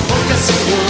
Porque 0.09 0.33
el 0.35 0.43
Señor 0.51 0.88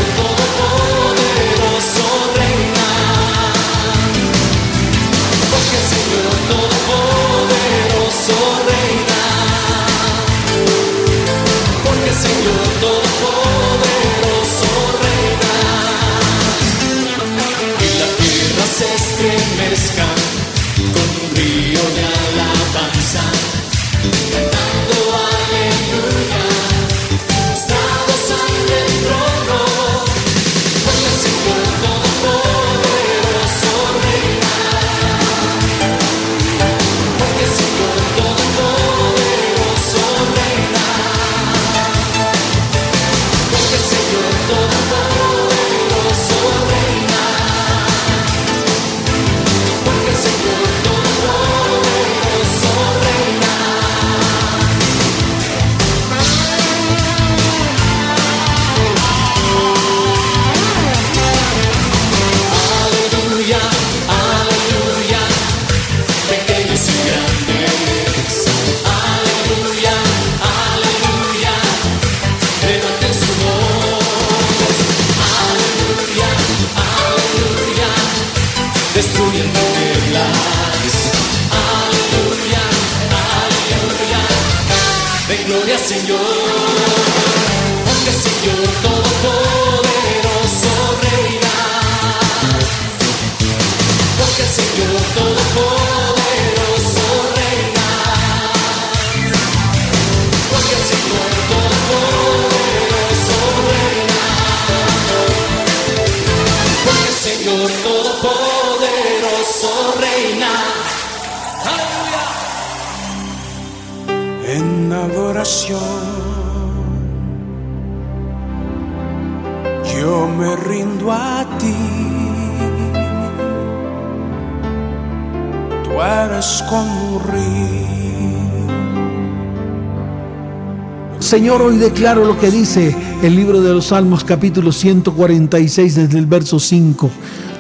Señor, 131.29 131.61
hoy 131.61 131.77
declaro 131.77 132.25
lo 132.25 132.39
que 132.39 132.51
dice 132.51 132.97
el 133.23 133.37
libro 133.37 133.61
de 133.61 133.75
los 133.75 133.89
Salmos 133.89 134.25
capítulo 134.25 134.73
146 134.73 135.95
desde 135.95 136.19
el 136.19 136.25
verso 136.25 136.59
5. 136.59 137.11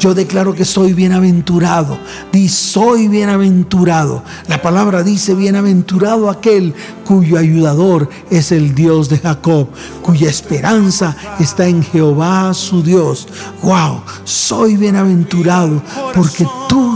Yo 0.00 0.14
declaro 0.14 0.54
que 0.54 0.64
soy 0.64 0.94
bienaventurado. 0.94 1.98
Di, 2.32 2.48
soy 2.48 3.08
bienaventurado. 3.08 4.22
La 4.46 4.62
palabra 4.62 5.02
dice, 5.02 5.34
bienaventurado 5.34 6.30
aquel 6.30 6.72
cuyo 7.04 7.36
ayudador 7.36 8.08
es 8.30 8.52
el 8.52 8.74
Dios 8.74 9.10
de 9.10 9.18
Jacob, 9.18 9.68
cuya 10.00 10.30
esperanza 10.30 11.14
está 11.38 11.66
en 11.66 11.82
Jehová 11.82 12.54
su 12.54 12.82
Dios. 12.82 13.28
Wow, 13.62 14.00
soy 14.24 14.78
bienaventurado 14.78 15.82
porque 16.14 16.46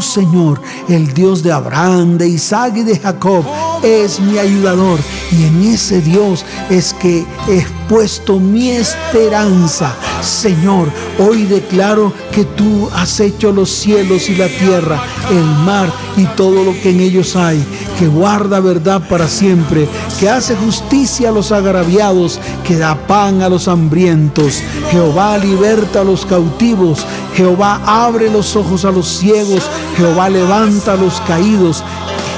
Señor, 0.02 0.60
el 0.88 1.12
Dios 1.14 1.42
de 1.42 1.52
Abraham, 1.52 2.18
de 2.18 2.28
Isaac 2.28 2.74
y 2.76 2.82
de 2.82 2.98
Jacob, 2.98 3.44
es 3.82 4.20
mi 4.20 4.38
ayudador. 4.38 4.98
Y 5.30 5.44
en 5.44 5.62
ese 5.62 6.00
Dios 6.00 6.44
es 6.70 6.94
que 6.94 7.24
he 7.48 7.81
puesto 7.88 8.38
mi 8.38 8.70
esperanza. 8.70 9.94
Señor, 10.22 10.88
hoy 11.18 11.44
declaro 11.44 12.12
que 12.32 12.44
tú 12.44 12.88
has 12.94 13.20
hecho 13.20 13.52
los 13.52 13.70
cielos 13.70 14.28
y 14.28 14.36
la 14.36 14.48
tierra, 14.48 15.02
el 15.30 15.44
mar 15.64 15.90
y 16.16 16.24
todo 16.36 16.62
lo 16.64 16.72
que 16.80 16.90
en 16.90 17.00
ellos 17.00 17.34
hay, 17.36 17.64
que 17.98 18.06
guarda 18.06 18.60
verdad 18.60 19.08
para 19.08 19.28
siempre, 19.28 19.88
que 20.20 20.28
hace 20.28 20.54
justicia 20.56 21.30
a 21.30 21.32
los 21.32 21.50
agraviados, 21.52 22.38
que 22.64 22.76
da 22.76 22.94
pan 23.06 23.42
a 23.42 23.48
los 23.48 23.68
hambrientos. 23.68 24.62
Jehová 24.90 25.38
liberta 25.38 26.00
a 26.00 26.04
los 26.04 26.24
cautivos, 26.24 27.04
Jehová 27.34 27.80
abre 27.84 28.30
los 28.30 28.54
ojos 28.56 28.84
a 28.84 28.90
los 28.90 29.08
ciegos, 29.08 29.62
Jehová 29.96 30.28
levanta 30.28 30.92
a 30.92 30.96
los 30.96 31.20
caídos. 31.22 31.82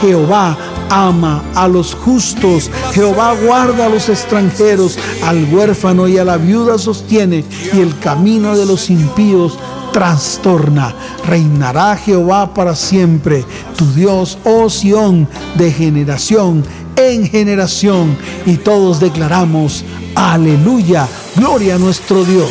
Jehová 0.00 0.56
ama 0.94 1.42
a 1.54 1.66
los 1.66 1.94
justos, 1.94 2.70
Jehová 2.92 3.34
guarda 3.34 3.86
a 3.86 3.88
los 3.88 4.08
extranjeros, 4.08 4.98
al 5.24 5.44
huérfano 5.52 6.06
y 6.06 6.18
a 6.18 6.24
la 6.24 6.36
viuda 6.36 6.78
sostiene, 6.78 7.44
y 7.72 7.80
el 7.80 7.98
camino 7.98 8.56
de 8.56 8.64
los 8.64 8.90
impíos 8.90 9.58
trastorna. 9.92 10.94
Reinará 11.26 11.96
Jehová 11.96 12.54
para 12.54 12.76
siempre, 12.76 13.44
tu 13.76 13.86
Dios, 13.92 14.38
oh 14.44 14.70
Sión, 14.70 15.28
de 15.56 15.72
generación 15.72 16.64
en 16.96 17.28
generación. 17.28 18.16
Y 18.46 18.56
todos 18.56 19.00
declaramos, 19.00 19.84
aleluya, 20.14 21.08
gloria 21.36 21.76
a 21.76 21.78
nuestro 21.78 22.24
Dios. 22.24 22.50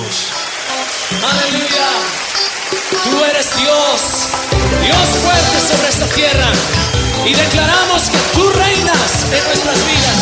Aleluya. 1.23 1.63
Tú 3.03 3.23
eres 3.23 3.55
Dios, 3.55 4.01
Dios 4.83 5.07
fuerte 5.23 5.67
sobre 5.67 5.89
esta 5.89 6.05
tierra. 6.07 6.82
Y 7.25 7.33
declaramos 7.33 8.09
que 8.09 8.17
tú 8.33 8.49
reinas 8.49 9.25
en 9.31 9.43
nuestras 9.47 9.77
vidas. 9.85 10.19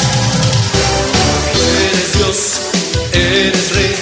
Eres 1.81 2.13
Dios, 2.13 2.61
eres 3.13 3.75
Rey, 3.75 3.95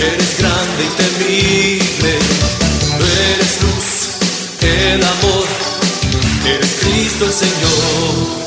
eres 0.00 0.38
grande 0.38 0.84
y 0.84 0.90
temible. 1.02 2.18
Tú 2.98 3.04
eres 3.32 3.62
luz, 3.62 3.84
el 4.62 5.02
amor, 5.02 5.46
eres 6.46 6.76
Cristo 6.80 7.24
el 7.24 7.32
Señor. 7.32 8.45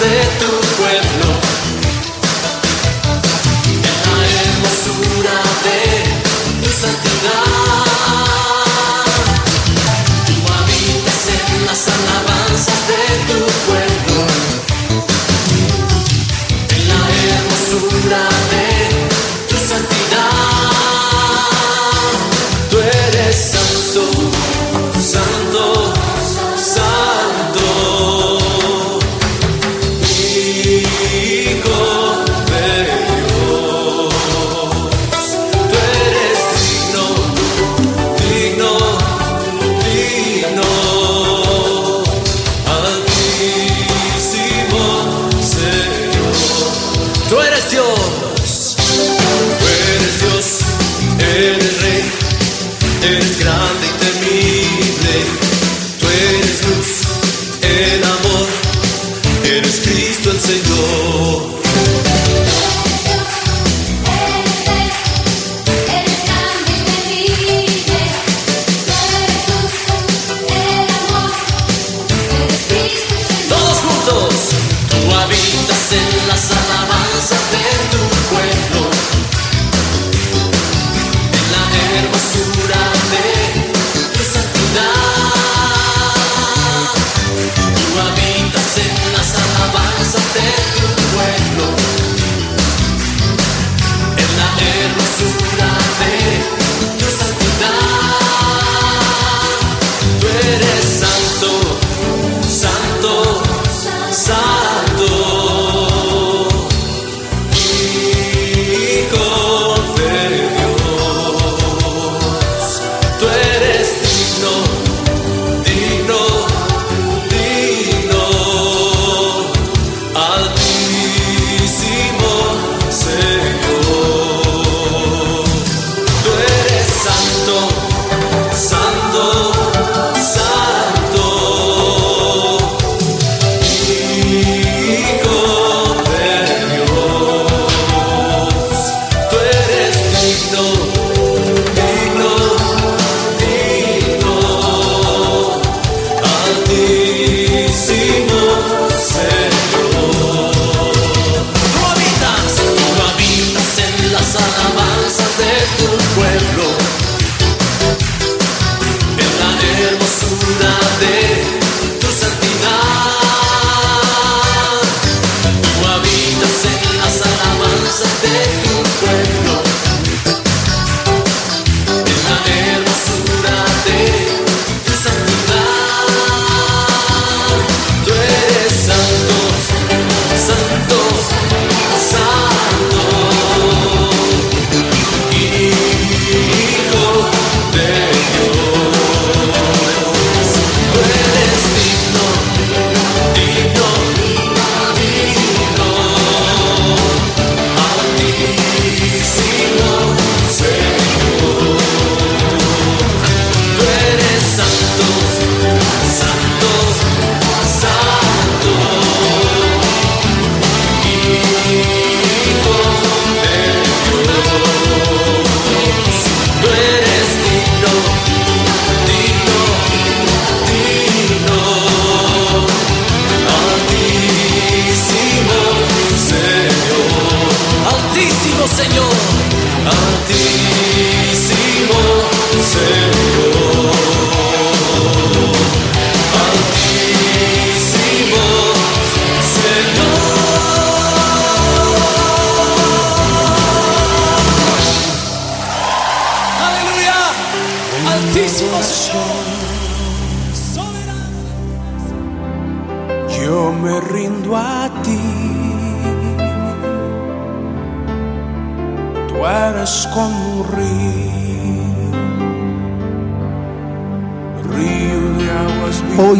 De 0.00 0.22
tu 0.38 0.50
pueblo. 0.76 1.37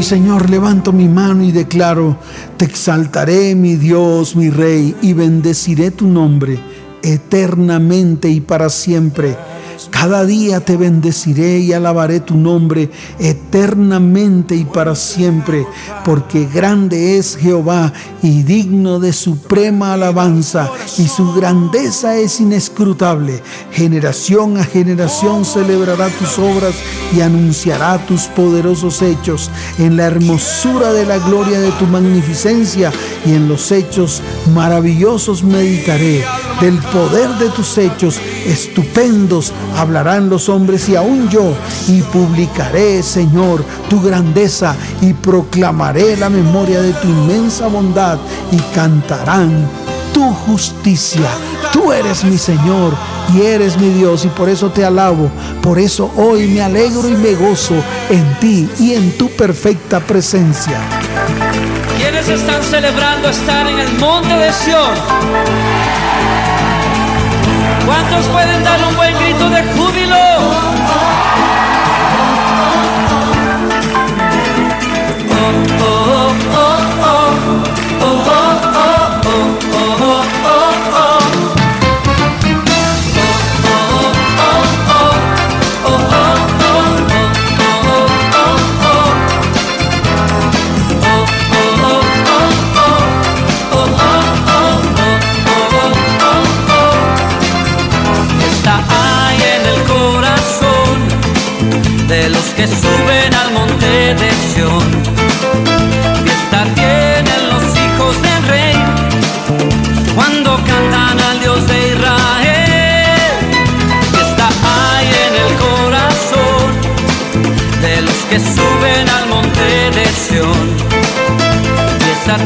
Señor, 0.09 0.49
levanto 0.49 0.90
mi 0.90 1.07
mano 1.07 1.44
y 1.44 1.53
declaro, 1.53 2.16
te 2.57 2.64
exaltaré, 2.64 3.55
mi 3.55 3.77
Dios, 3.77 4.37
mi 4.37 4.49
Rey, 4.49 4.97
y 5.03 5.12
bendeciré 5.12 5.90
tu 5.90 6.07
nombre 6.07 6.59
eternamente 7.03 8.31
y 8.31 8.40
para 8.40 8.71
siempre. 8.71 9.37
Cada 10.00 10.24
día 10.24 10.61
te 10.61 10.76
bendeciré 10.76 11.58
y 11.58 11.72
alabaré 11.72 12.20
tu 12.20 12.37
nombre 12.37 12.88
eternamente 13.18 14.54
y 14.54 14.64
para 14.64 14.94
siempre, 14.94 15.66
porque 16.04 16.46
grande 16.46 17.18
es 17.18 17.37
Jehová 17.37 17.92
y 18.22 18.44
digno 18.44 19.00
de 19.00 19.12
suprema 19.12 19.94
alabanza, 19.94 20.70
y 20.98 21.08
su 21.08 21.32
grandeza 21.32 22.16
es 22.16 22.38
inescrutable. 22.40 23.42
Generación 23.72 24.58
a 24.58 24.64
generación 24.64 25.44
celebrará 25.44 26.08
tus 26.11 26.38
obras 26.38 26.76
y 27.12 27.20
anunciará 27.20 27.98
tus 28.06 28.28
poderosos 28.28 29.02
hechos. 29.02 29.50
En 29.80 29.96
la 29.96 30.06
hermosura 30.06 30.92
de 30.92 31.06
la 31.06 31.18
gloria 31.18 31.58
de 31.58 31.72
tu 31.72 31.87
magnificencia 31.87 32.92
y 33.26 33.32
en 33.32 33.48
los 33.48 33.72
hechos 33.72 34.22
maravillosos 34.54 35.42
meditaré. 35.42 36.24
Del 36.61 36.78
poder 36.78 37.30
de 37.38 37.50
tus 37.50 37.78
hechos 37.78 38.20
estupendos 38.48 39.52
hablarán 39.76 40.28
los 40.28 40.48
hombres 40.48 40.88
y 40.88 40.96
aún 40.96 41.28
yo, 41.28 41.54
y 41.87 42.02
publicaré, 42.02 43.02
Señor, 43.02 43.64
tu 43.88 44.00
grandeza 44.00 44.74
y 45.00 45.12
proclamaré 45.12 46.16
la 46.16 46.28
memoria 46.28 46.80
de 46.80 46.92
tu 46.94 47.08
inmensa 47.08 47.68
bondad 47.68 48.18
y 48.50 48.56
cantarán 48.74 49.68
tu 50.12 50.32
justicia. 50.32 51.28
Tú 51.72 51.92
eres 51.92 52.24
mi 52.24 52.38
Señor 52.38 52.94
y 53.34 53.42
eres 53.42 53.76
mi 53.78 53.90
Dios 53.90 54.24
y 54.24 54.28
por 54.28 54.48
eso 54.48 54.70
te 54.70 54.84
alabo. 54.84 55.30
Por 55.62 55.78
eso 55.78 56.11
hoy 56.16 56.46
me 56.46 56.62
alegro 56.62 57.08
y 57.08 57.12
me 57.12 57.34
gozo 57.34 57.74
en 58.08 58.34
ti 58.40 58.68
y 58.78 58.94
en 58.94 59.16
tu 59.18 59.28
perfecta 59.30 60.00
presencia. 60.00 60.80
¿Quiénes 61.98 62.28
están 62.28 62.62
celebrando 62.62 63.28
estar 63.28 63.66
en 63.66 63.78
el 63.78 63.98
monte 63.98 64.34
de 64.34 64.52
Sión? 64.52 64.94
¿Cuántos 67.88 68.27
pueden 68.29 68.62
dar 68.62 68.79
un 68.87 68.96
buen 68.96 69.14
grito 69.14 69.48
de 69.48 69.62
júbilo? 69.72 70.38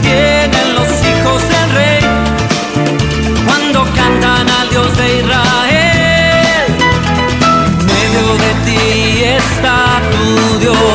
Tienen 0.01 0.75
los 0.75 0.89
hijos 0.89 1.43
del 1.49 1.71
rey 1.75 2.05
cuando 3.47 3.85
cantan 3.95 4.49
al 4.49 4.69
Dios 4.71 4.97
de 4.97 5.19
Israel. 5.19 6.67
Medio 7.87 8.27
de 8.45 8.53
ti 8.65 9.25
está 9.25 10.01
tu 10.11 10.59
Dios, 10.61 10.92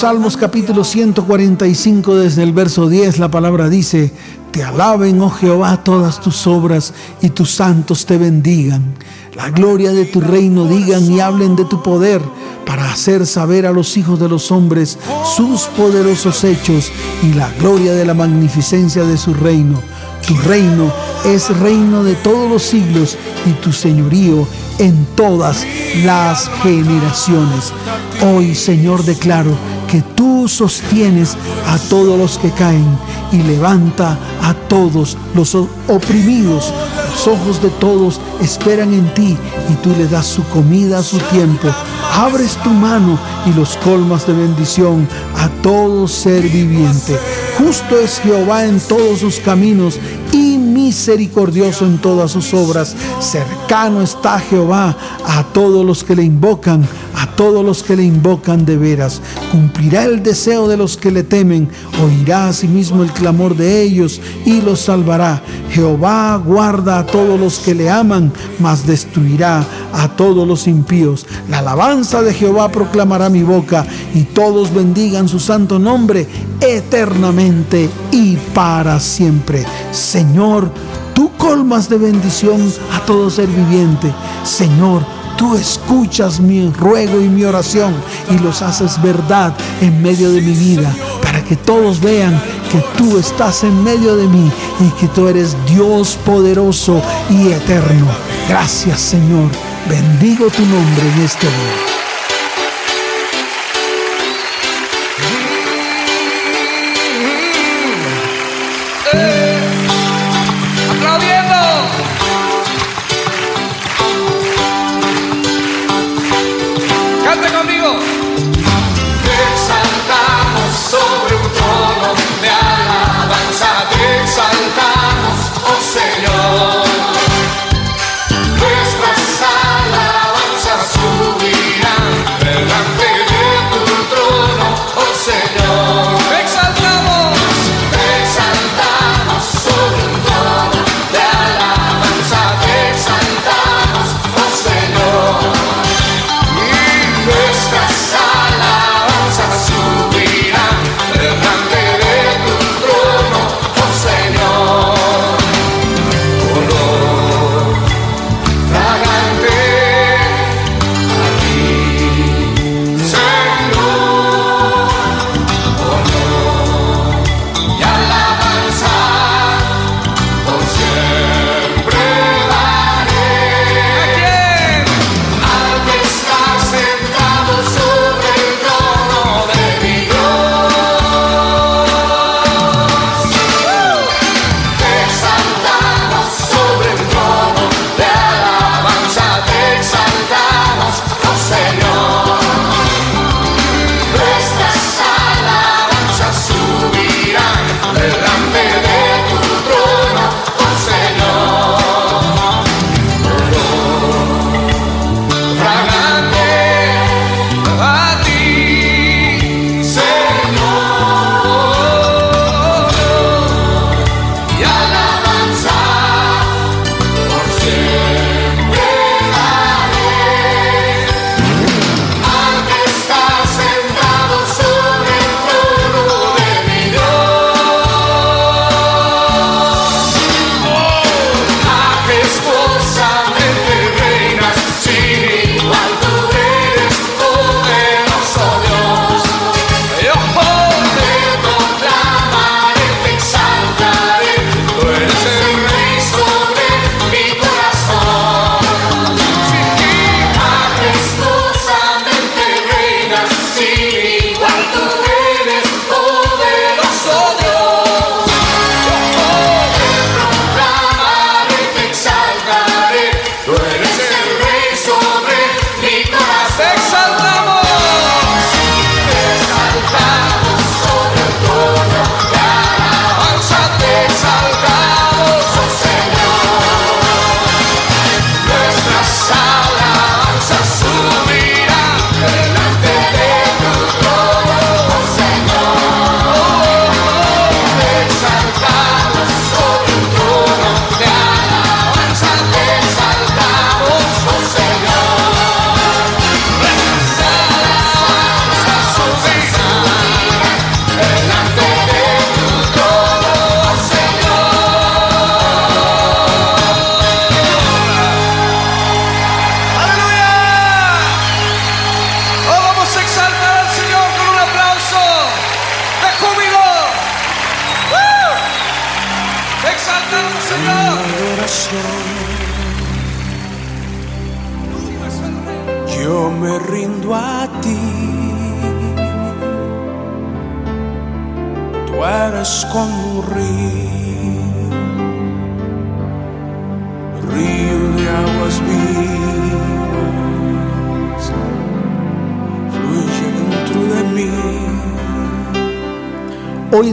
Salmos 0.00 0.38
capítulo 0.38 0.82
145 0.82 2.16
desde 2.16 2.42
el 2.42 2.54
verso 2.54 2.88
10 2.88 3.18
la 3.18 3.30
palabra 3.30 3.68
dice, 3.68 4.10
Te 4.50 4.64
alaben, 4.64 5.20
oh 5.20 5.28
Jehová, 5.28 5.84
todas 5.84 6.22
tus 6.22 6.46
obras 6.46 6.94
y 7.20 7.28
tus 7.28 7.50
santos 7.50 8.06
te 8.06 8.16
bendigan. 8.16 8.94
La 9.34 9.50
gloria 9.50 9.92
de 9.92 10.06
tu 10.06 10.22
reino 10.22 10.64
digan 10.64 11.04
y 11.12 11.20
hablen 11.20 11.54
de 11.54 11.66
tu 11.66 11.82
poder 11.82 12.22
para 12.64 12.90
hacer 12.90 13.26
saber 13.26 13.66
a 13.66 13.72
los 13.72 13.98
hijos 13.98 14.18
de 14.18 14.30
los 14.30 14.50
hombres 14.50 14.98
sus 15.36 15.64
poderosos 15.76 16.44
hechos 16.44 16.90
y 17.22 17.34
la 17.34 17.52
gloria 17.58 17.92
de 17.92 18.06
la 18.06 18.14
magnificencia 18.14 19.04
de 19.04 19.18
su 19.18 19.34
reino. 19.34 19.82
Tu 20.26 20.34
reino 20.34 20.90
es 21.26 21.54
reino 21.58 22.04
de 22.04 22.14
todos 22.14 22.48
los 22.48 22.62
siglos 22.62 23.18
y 23.44 23.50
tu 23.62 23.70
señorío 23.70 24.46
en 24.78 25.04
todas 25.14 25.66
las 26.04 26.50
generaciones. 26.62 27.74
Hoy, 28.22 28.54
Señor, 28.54 29.04
declaro 29.04 29.54
que 29.90 30.02
tú 30.14 30.46
sostienes 30.46 31.36
a 31.66 31.76
todos 31.88 32.16
los 32.16 32.38
que 32.38 32.50
caen 32.52 32.86
y 33.32 33.38
levanta 33.38 34.16
a 34.42 34.54
todos 34.68 35.16
los 35.34 35.54
oprimidos. 35.88 36.72
Los 37.10 37.26
ojos 37.26 37.60
de 37.60 37.70
todos 37.70 38.20
esperan 38.40 38.94
en 38.94 39.12
ti 39.14 39.36
y 39.68 39.74
tú 39.82 39.90
le 39.98 40.06
das 40.06 40.26
su 40.26 40.44
comida 40.44 40.98
a 40.98 41.02
su 41.02 41.18
tiempo. 41.18 41.68
Abres 42.14 42.56
tu 42.62 42.70
mano 42.70 43.18
y 43.46 43.52
los 43.52 43.76
colmas 43.78 44.26
de 44.26 44.32
bendición 44.32 45.08
a 45.36 45.48
todo 45.62 46.06
ser 46.06 46.42
viviente. 46.42 47.18
Justo 47.58 47.98
es 47.98 48.20
Jehová 48.20 48.64
en 48.64 48.80
todos 48.80 49.20
sus 49.20 49.40
caminos 49.40 49.98
y 50.32 50.56
misericordioso 50.56 51.84
en 51.84 51.98
todas 51.98 52.30
sus 52.30 52.54
obras. 52.54 52.94
Cercano 53.20 54.02
está 54.02 54.38
Jehová 54.38 54.96
a 55.26 55.44
todos 55.52 55.84
los 55.84 56.04
que 56.04 56.16
le 56.16 56.22
invocan, 56.22 56.86
a 57.20 57.26
todos 57.36 57.62
los 57.62 57.82
que 57.82 57.96
le 57.96 58.02
invocan 58.02 58.64
de 58.64 58.78
veras. 58.78 59.20
Cumplirá 59.52 60.04
el 60.04 60.22
deseo 60.22 60.68
de 60.68 60.78
los 60.78 60.96
que 60.96 61.10
le 61.10 61.22
temen, 61.22 61.68
oirá 62.02 62.48
asimismo 62.48 63.02
el 63.02 63.12
clamor 63.12 63.54
de 63.56 63.82
ellos 63.82 64.20
y 64.46 64.62
los 64.62 64.80
salvará. 64.80 65.42
Jehová 65.70 66.40
guarda 66.42 66.98
a 66.98 67.06
todos 67.06 67.38
los 67.38 67.58
que 67.58 67.74
le 67.74 67.90
aman, 67.90 68.32
mas 68.58 68.86
destruirá 68.86 69.62
a 69.92 70.08
todos 70.08 70.48
los 70.48 70.66
impíos. 70.66 71.26
La 71.50 71.58
alabanza 71.58 72.22
de 72.22 72.32
Jehová 72.32 72.70
proclamará 72.72 73.28
mi 73.28 73.42
boca 73.42 73.84
y 74.14 74.22
todos 74.22 74.72
bendigan 74.72 75.28
su 75.28 75.38
santo 75.38 75.78
nombre 75.78 76.26
eternamente 76.60 77.90
y 78.10 78.36
para 78.54 78.98
siempre. 78.98 79.66
Señor, 79.92 80.70
tú 81.14 81.30
colmas 81.36 81.90
de 81.90 81.98
bendición 81.98 82.72
a 82.94 83.04
todo 83.04 83.28
ser 83.28 83.46
viviente. 83.48 84.10
Señor, 84.42 85.19
tú 85.40 85.56
escuchas 85.56 86.38
mi 86.38 86.68
ruego 86.68 87.18
y 87.18 87.26
mi 87.26 87.44
oración 87.44 87.94
y 88.30 88.38
los 88.40 88.60
haces 88.60 89.00
verdad 89.00 89.54
en 89.80 90.02
medio 90.02 90.30
de 90.30 90.42
mi 90.42 90.52
vida 90.52 90.94
para 91.22 91.42
que 91.42 91.56
todos 91.56 91.98
vean 91.98 92.38
que 92.70 92.84
tú 92.98 93.16
estás 93.16 93.64
en 93.64 93.82
medio 93.82 94.16
de 94.16 94.26
mí 94.28 94.52
y 94.80 95.00
que 95.00 95.08
tú 95.08 95.28
eres 95.28 95.56
Dios 95.66 96.18
poderoso 96.26 97.00
y 97.30 97.52
eterno. 97.52 98.06
Gracias 98.50 99.00
Señor. 99.00 99.48
Bendigo 99.88 100.50
tu 100.50 100.60
nombre 100.60 101.08
en 101.16 101.22
este 101.22 101.46
día. 101.46 101.99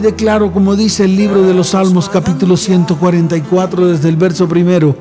Declaro, 0.08 0.54
como 0.54 0.78
dice 0.78 1.04
el 1.04 1.18
libro 1.18 1.42
de 1.42 1.54
los 1.54 1.70
Salmos 1.70 2.08
capítulo 2.08 2.56
144 2.56 3.88
desde 3.88 4.08
el 4.08 4.16
verso 4.16 4.48
primero, 4.48 4.96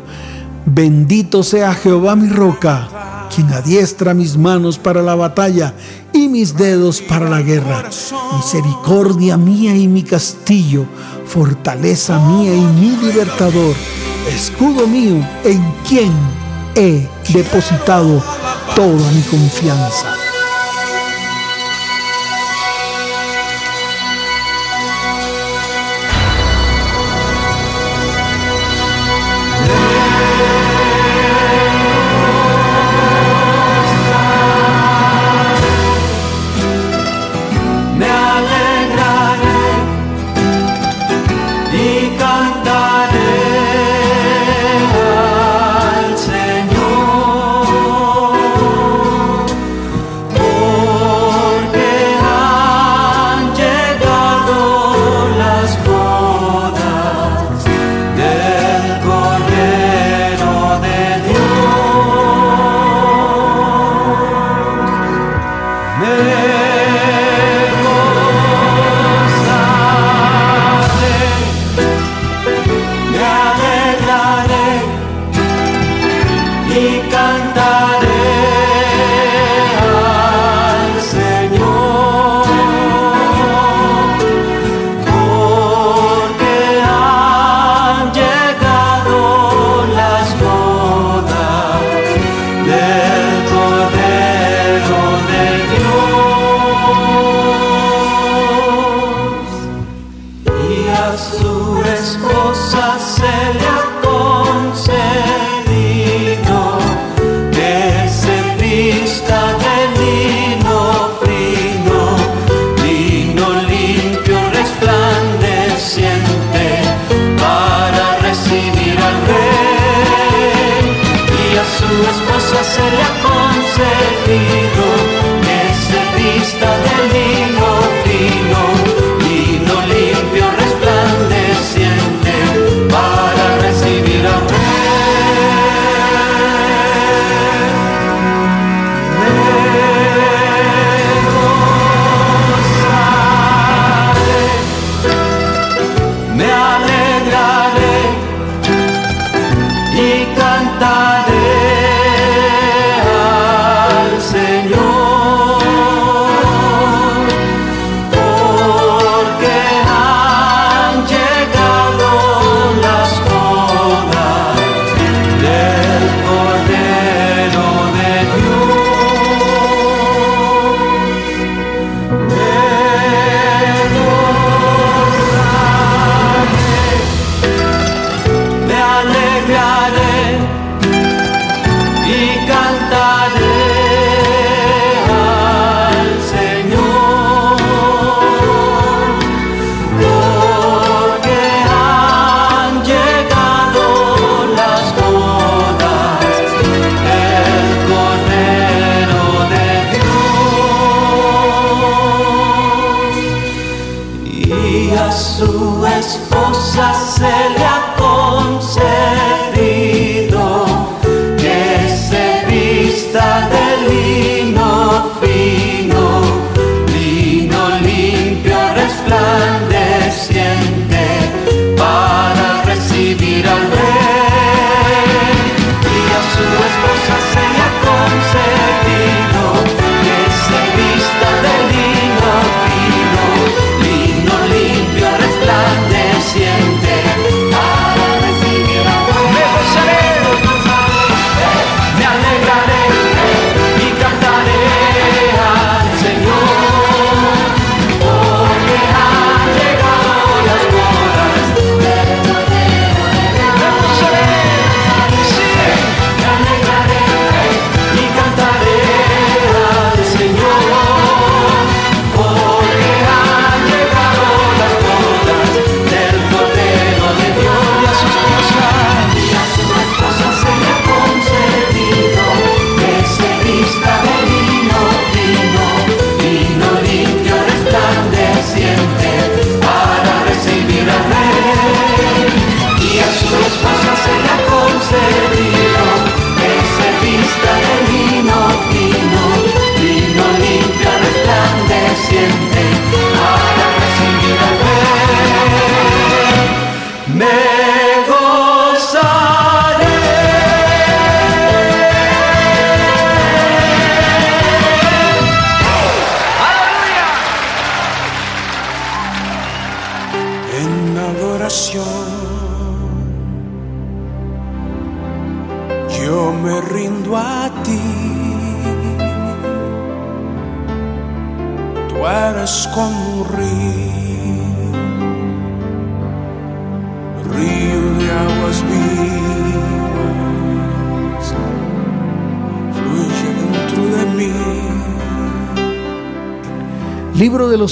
bendito 0.65 1.45
sea 1.45 1.75
Jehová 1.75 2.17
mi 2.17 2.29
roca, 2.29 3.29
quien 3.33 3.53
adiestra 3.53 4.15
mis 4.15 4.37
manos 4.37 4.79
para 4.79 5.03
la 5.03 5.15
batalla 5.15 5.75
y 6.13 6.27
mis 6.27 6.57
dedos 6.57 7.01
para 7.01 7.31
la 7.31 7.41
guerra. 7.41 7.85
Misericordia 8.37 9.37
mía 9.37 9.77
y 9.77 9.87
mi 9.87 10.03
castillo, 10.03 10.87
fortaleza 11.25 12.19
mía 12.19 12.53
y 12.53 12.61
mi 12.61 12.97
libertador, 12.97 13.77
escudo 14.35 14.89
mío 14.89 15.25
en 15.45 15.73
quien 15.89 16.11
he 16.75 17.07
depositado 17.33 18.21
toda 18.75 19.13
mi 19.13 19.23
confianza. 19.23 20.26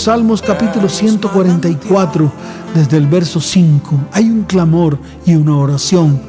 Salmos 0.04 0.42
capítulo 0.42 0.86
144, 0.86 2.30
desde 2.74 2.98
el 2.98 3.06
verso 3.06 3.40
5, 3.40 4.08
hay 4.12 4.24
un 4.24 4.42
clamor 4.42 4.98
y 5.24 5.34
una 5.34 5.56
oración. 5.56 6.20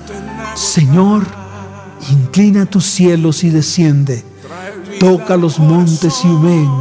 Señor, 0.53 1.25
inclina 2.09 2.65
tus 2.67 2.85
cielos 2.85 3.43
y 3.43 3.49
desciende, 3.49 4.23
toca 4.97 5.35
los 5.35 5.59
montes 5.59 6.23
y 6.23 6.27
humeen, 6.29 6.71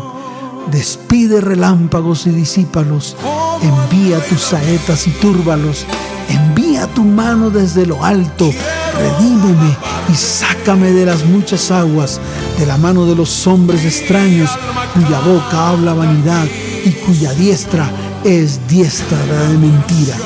despide 0.71 1.41
relámpagos 1.41 2.29
y 2.29 2.31
disípalos, 2.31 3.17
envía 3.61 4.25
tus 4.29 4.43
saetas 4.43 5.09
y 5.09 5.11
túrbalos, 5.11 5.87
envía 6.29 6.87
tu 6.87 7.03
mano 7.03 7.51
desde 7.51 7.87
lo 7.87 8.05
alto, 8.05 8.53
redímeme 8.97 9.77
y 10.13 10.15
sácame 10.15 10.93
de 10.93 11.07
las 11.07 11.25
muchas 11.25 11.73
aguas, 11.73 12.21
de 12.57 12.67
la 12.67 12.77
mano 12.77 13.05
de 13.05 13.17
los 13.17 13.49
hombres 13.49 13.85
extraños, 13.85 14.49
cuya 14.95 15.19
boca 15.19 15.71
habla 15.71 15.93
vanidad 15.93 16.47
y 16.85 16.91
cuya 16.91 17.32
diestra 17.35 17.91
es 18.24 18.61
diestra 18.68 19.18
de 19.49 19.59
mentira. 19.59 20.16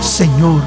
Señor, 0.00 0.60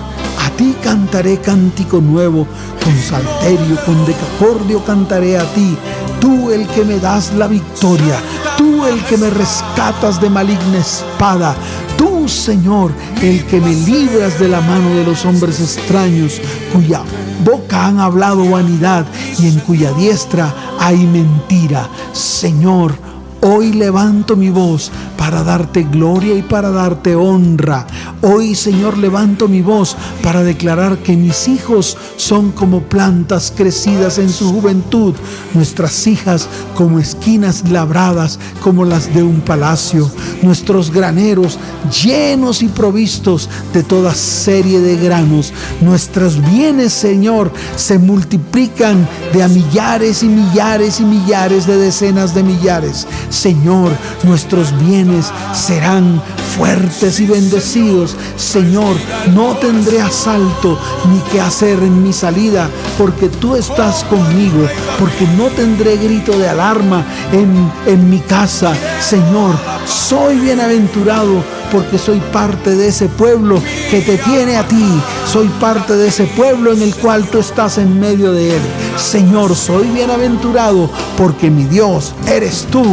a 0.46 0.50
ti 0.58 0.76
cantaré 0.84 1.40
cántico 1.40 2.00
nuevo, 2.02 2.48
con 2.84 2.96
salterio, 2.98 3.78
con 3.86 4.06
decacordio 4.06 4.84
cantaré 4.84 5.38
a 5.38 5.44
ti, 5.54 5.78
tú 6.20 6.52
el 6.52 6.68
que 6.68 6.84
me 6.84 7.00
das 7.00 7.34
la 7.34 7.48
victoria, 7.48 8.20
tú 8.58 8.86
el 8.86 9.00
que 9.06 9.18
me 9.18 9.30
rescatas 9.30 10.20
de 10.22 10.30
maligna 10.30 10.80
espada, 10.80 11.56
tú 11.98 12.28
Señor, 12.28 12.92
el 13.22 13.46
que 13.46 13.62
me 13.62 13.74
libras 13.74 14.40
de 14.40 14.50
la 14.50 14.62
mano 14.62 14.90
de 14.96 15.06
los 15.06 15.26
hombres 15.26 15.60
extraños, 15.60 16.42
cuya 16.74 17.02
boca 17.44 17.86
han 17.86 18.00
hablado 18.00 18.50
vanidad 18.50 19.06
y 19.40 19.48
en 19.48 19.60
cuya 19.60 19.92
diestra 19.94 20.54
hay 20.80 20.98
mentira. 20.98 21.88
Señor, 22.14 23.07
Hoy 23.42 23.72
levanto 23.72 24.36
mi 24.36 24.50
voz 24.50 24.92
para 25.16 25.44
darte 25.44 25.84
gloria 25.84 26.34
y 26.36 26.42
para 26.42 26.72
darte 26.72 27.16
honra. 27.16 27.86
Hoy, 28.22 28.56
Señor, 28.56 28.98
levanto 28.98 29.48
mi 29.48 29.62
voz 29.62 29.96
para 30.24 30.44
declarar 30.44 30.98
que 31.00 31.16
mis 31.16 31.48
hijos 31.48 31.98
son 32.16 32.52
como 32.52 32.82
plantas 32.82 33.54
crecidas 33.56 34.18
en 34.18 34.30
su 34.30 34.52
juventud, 34.52 35.14
nuestras 35.54 36.08
hijas 36.08 36.50
como 36.76 36.98
esquinas 36.98 37.70
labradas 37.70 38.40
como 38.62 38.86
las 38.86 39.14
de 39.14 39.22
un 39.22 39.42
palacio, 39.42 40.10
nuestros 40.42 40.92
graneros 40.92 41.60
llenos 42.04 42.62
y 42.64 42.70
provistos 42.70 43.50
de 43.74 43.84
toda 43.84 44.16
serie 44.16 44.80
de 44.80 44.98
granos. 44.98 45.54
Nuestros 45.82 46.42
bienes, 46.52 46.94
Señor, 46.94 47.52
se 47.76 48.00
multiplican 48.00 49.08
de 49.34 49.44
a 49.44 49.48
millares 49.48 50.24
y 50.24 50.28
millares 50.28 51.00
y 51.00 51.04
millares 51.04 51.68
de 51.68 51.78
decenas 51.78 52.34
de 52.34 52.44
millares. 52.44 53.06
Señor, 53.30 53.92
nuestros 54.24 54.78
bienes 54.80 55.32
serán 55.54 56.22
fuertes 56.58 57.20
y 57.20 57.26
bendecidos. 57.26 58.16
Señor, 58.36 58.96
no 59.34 59.56
tendré 59.58 60.02
asalto 60.02 60.80
ni 61.12 61.20
que 61.32 61.42
hacer 61.42 61.80
en 61.84 62.04
mi 62.04 62.14
salida, 62.14 62.70
porque 62.98 63.30
tú 63.30 63.56
estás 63.56 64.04
conmigo, 64.06 64.68
porque 65.00 65.28
no 65.38 65.48
tendré 65.48 65.98
grito 65.98 66.38
de 66.38 66.50
alarma 66.50 67.06
en, 67.32 67.72
en 67.86 68.10
mi 68.10 68.20
casa. 68.20 68.74
Señor, 69.00 69.56
soy 69.86 70.40
bienaventurado 70.40 71.57
porque 71.72 71.98
soy 71.98 72.20
parte 72.32 72.76
de 72.76 72.88
ese 72.88 73.08
pueblo 73.08 73.62
que 73.90 74.02
te 74.02 74.18
tiene 74.18 74.58
a 74.58 74.68
ti. 74.68 75.02
Soy 75.26 75.48
parte 75.60 75.96
de 75.96 76.08
ese 76.08 76.26
pueblo 76.26 76.74
en 76.74 76.82
el 76.82 76.96
cual 76.96 77.28
tú 77.28 77.40
estás 77.40 77.78
en 77.78 78.00
medio 78.00 78.32
de 78.34 78.56
él. 78.56 78.62
Señor, 78.98 79.56
soy 79.56 79.88
bienaventurado 79.88 80.90
porque 81.18 81.50
mi 81.50 81.64
Dios 81.66 82.14
eres 82.28 82.68
tú. 82.72 82.84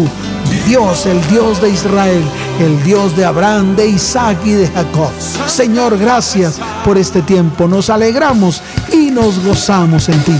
Mi 0.50 0.58
Dios, 0.68 1.06
el 1.06 1.26
Dios 1.28 1.60
de 1.60 1.70
Israel, 1.70 2.22
el 2.60 2.82
Dios 2.84 3.16
de 3.16 3.24
Abraham, 3.24 3.76
de 3.76 3.88
Isaac 3.88 4.38
y 4.44 4.52
de 4.52 4.68
Jacob. 4.68 5.10
Señor, 5.46 5.98
gracias 5.98 6.60
por 6.84 6.98
este 6.98 7.22
tiempo. 7.22 7.66
Nos 7.66 7.90
alegramos 7.90 8.62
y 8.92 9.10
nos 9.10 9.42
gozamos 9.44 10.08
en 10.08 10.22
ti. 10.22 10.36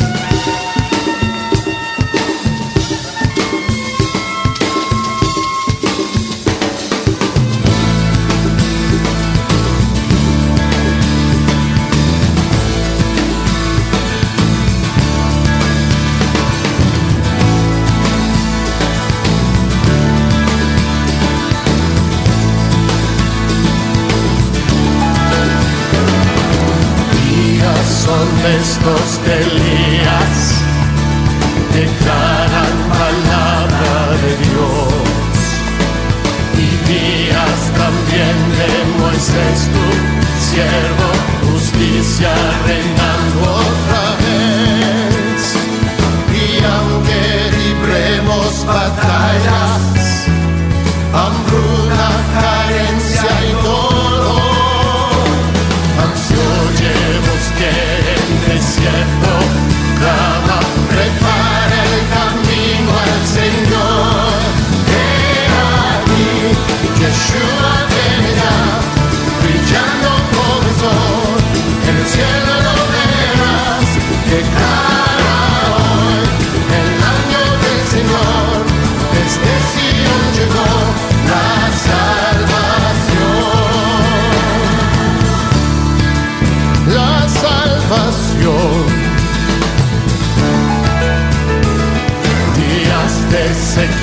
De 29.25 29.41
Elías, 29.41 30.39
declaran 31.73 32.77
palabra 33.01 33.95
de 34.23 34.33
Dios. 34.45 35.41
Y 36.53 36.69
días 36.93 37.61
también 37.83 38.37
de 38.59 38.69
tu 39.75 39.87
siervo, 40.49 41.09
justicia 41.53 42.35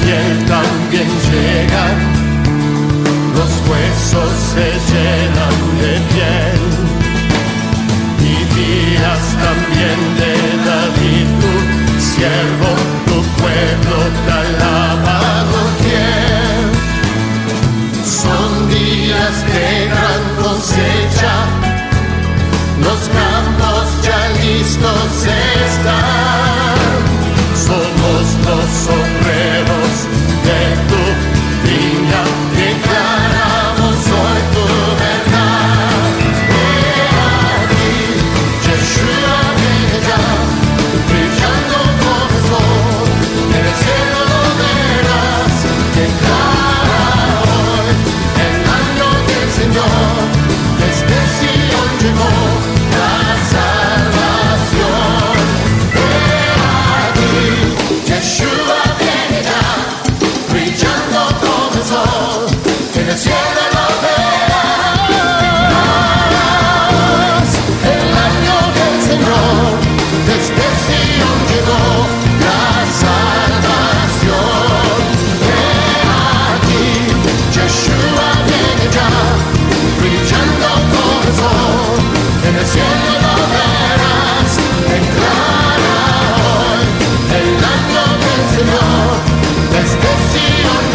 También 0.02 1.08
llegan, 1.32 1.98
los 3.36 3.52
huesos 3.70 4.32
se 4.52 4.68
llenan 4.92 5.58
de 5.80 5.94
piel. 6.12 6.62
Y 8.20 8.36
días 8.56 9.24
también 9.46 10.00
de 10.20 10.34
David, 10.70 11.28
tu 11.42 11.54
siervo, 12.02 12.72
tu 13.06 13.18
pueblo 13.42 13.98
te 14.26 14.81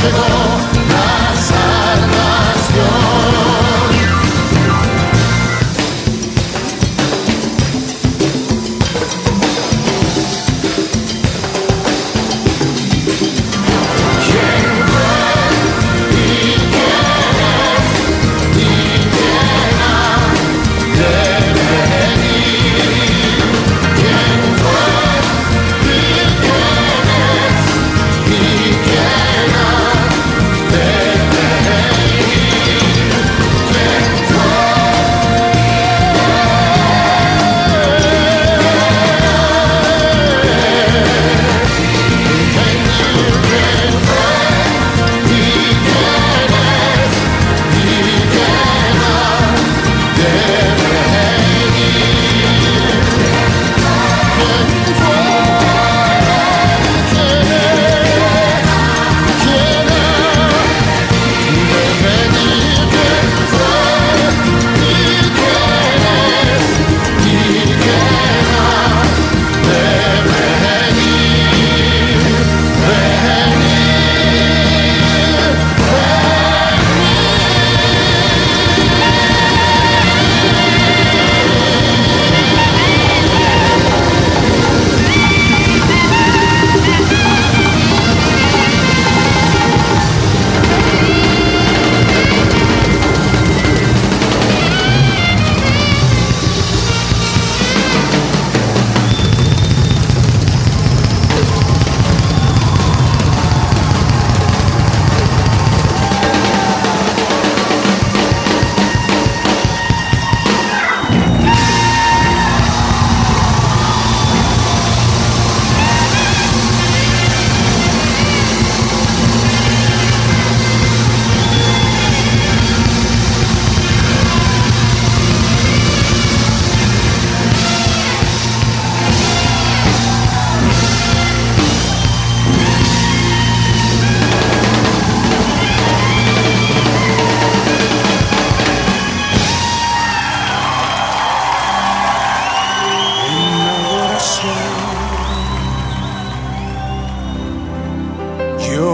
Oh, 0.08 0.55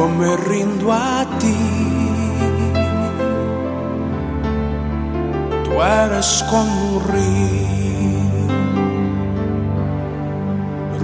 yo 0.03 0.09
me 0.09 0.37
rindo 0.37 0.93
a 0.93 1.25
ti. 1.39 1.57
Tú 5.65 5.73
eres 5.81 6.45
como 6.51 6.97
un 6.97 7.03
río, 7.13 8.23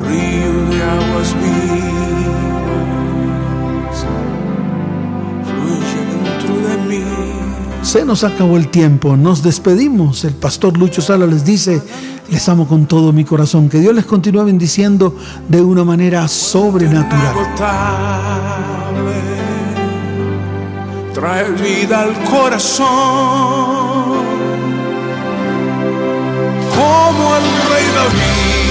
río 0.05 0.53
de 0.71 0.79
aguas 0.97 1.31
vivas. 1.43 2.58
Se 7.89 8.05
nos 8.05 8.23
acabó 8.23 8.59
el 8.59 8.69
tiempo, 8.69 9.17
nos 9.17 9.43
despedimos. 9.43 10.23
El 10.25 10.35
pastor 10.35 10.77
Lucho 10.77 11.01
Sala 11.01 11.25
les 11.25 11.43
dice, 11.47 11.83
les 12.29 12.47
amo 12.51 12.69
con 12.69 12.85
todo 12.85 13.15
mi 13.15 13.25
corazón. 13.25 13.71
Que 13.71 13.81
Dios 13.81 13.95
les 13.95 14.05
continúe 14.05 14.45
bendiciendo 14.45 15.17
de 15.49 15.63
una 15.63 15.85
manera 15.85 16.29
sobrenatural. 16.29 17.35
Trae 21.15 21.51
vida 21.53 22.03
al 22.03 22.13
corazón, 22.25 22.87
como 26.77 27.37
el 27.37 27.45
rey 27.71 27.87
David. 27.97 28.69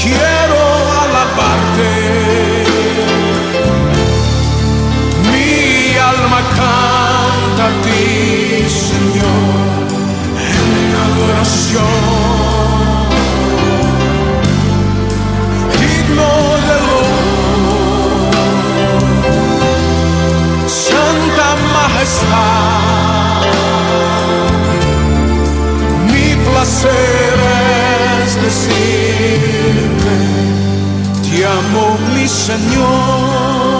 Quiero 0.00 0.60
alabarte, 1.02 2.59
alma 6.20 6.42
canta 6.58 7.62
a 7.66 7.72
ti, 7.84 8.64
Señor, 8.68 9.52
en 10.56 10.92
adoración. 11.06 12.20
honor, 16.20 17.10
Santa 20.66 21.48
Majestad. 21.74 23.40
Mi 26.12 26.28
placer 26.46 27.36
es 28.24 28.32
decirte, 28.46 30.14
te 31.22 31.46
amo 31.46 31.84
mi 32.14 32.26
Señor. 32.28 33.79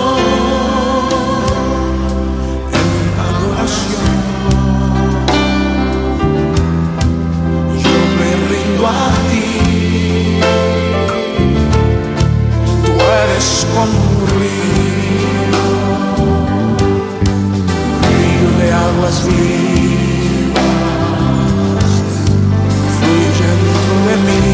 como 13.75 13.99
un 13.99 14.27
rio, 14.39 15.61
rio 18.09 18.49
de 18.59 18.67
águas 18.73 19.17
vivas, 19.27 20.63
fluyendo 22.99 23.93
de 24.07 24.15
mim. 24.27 24.50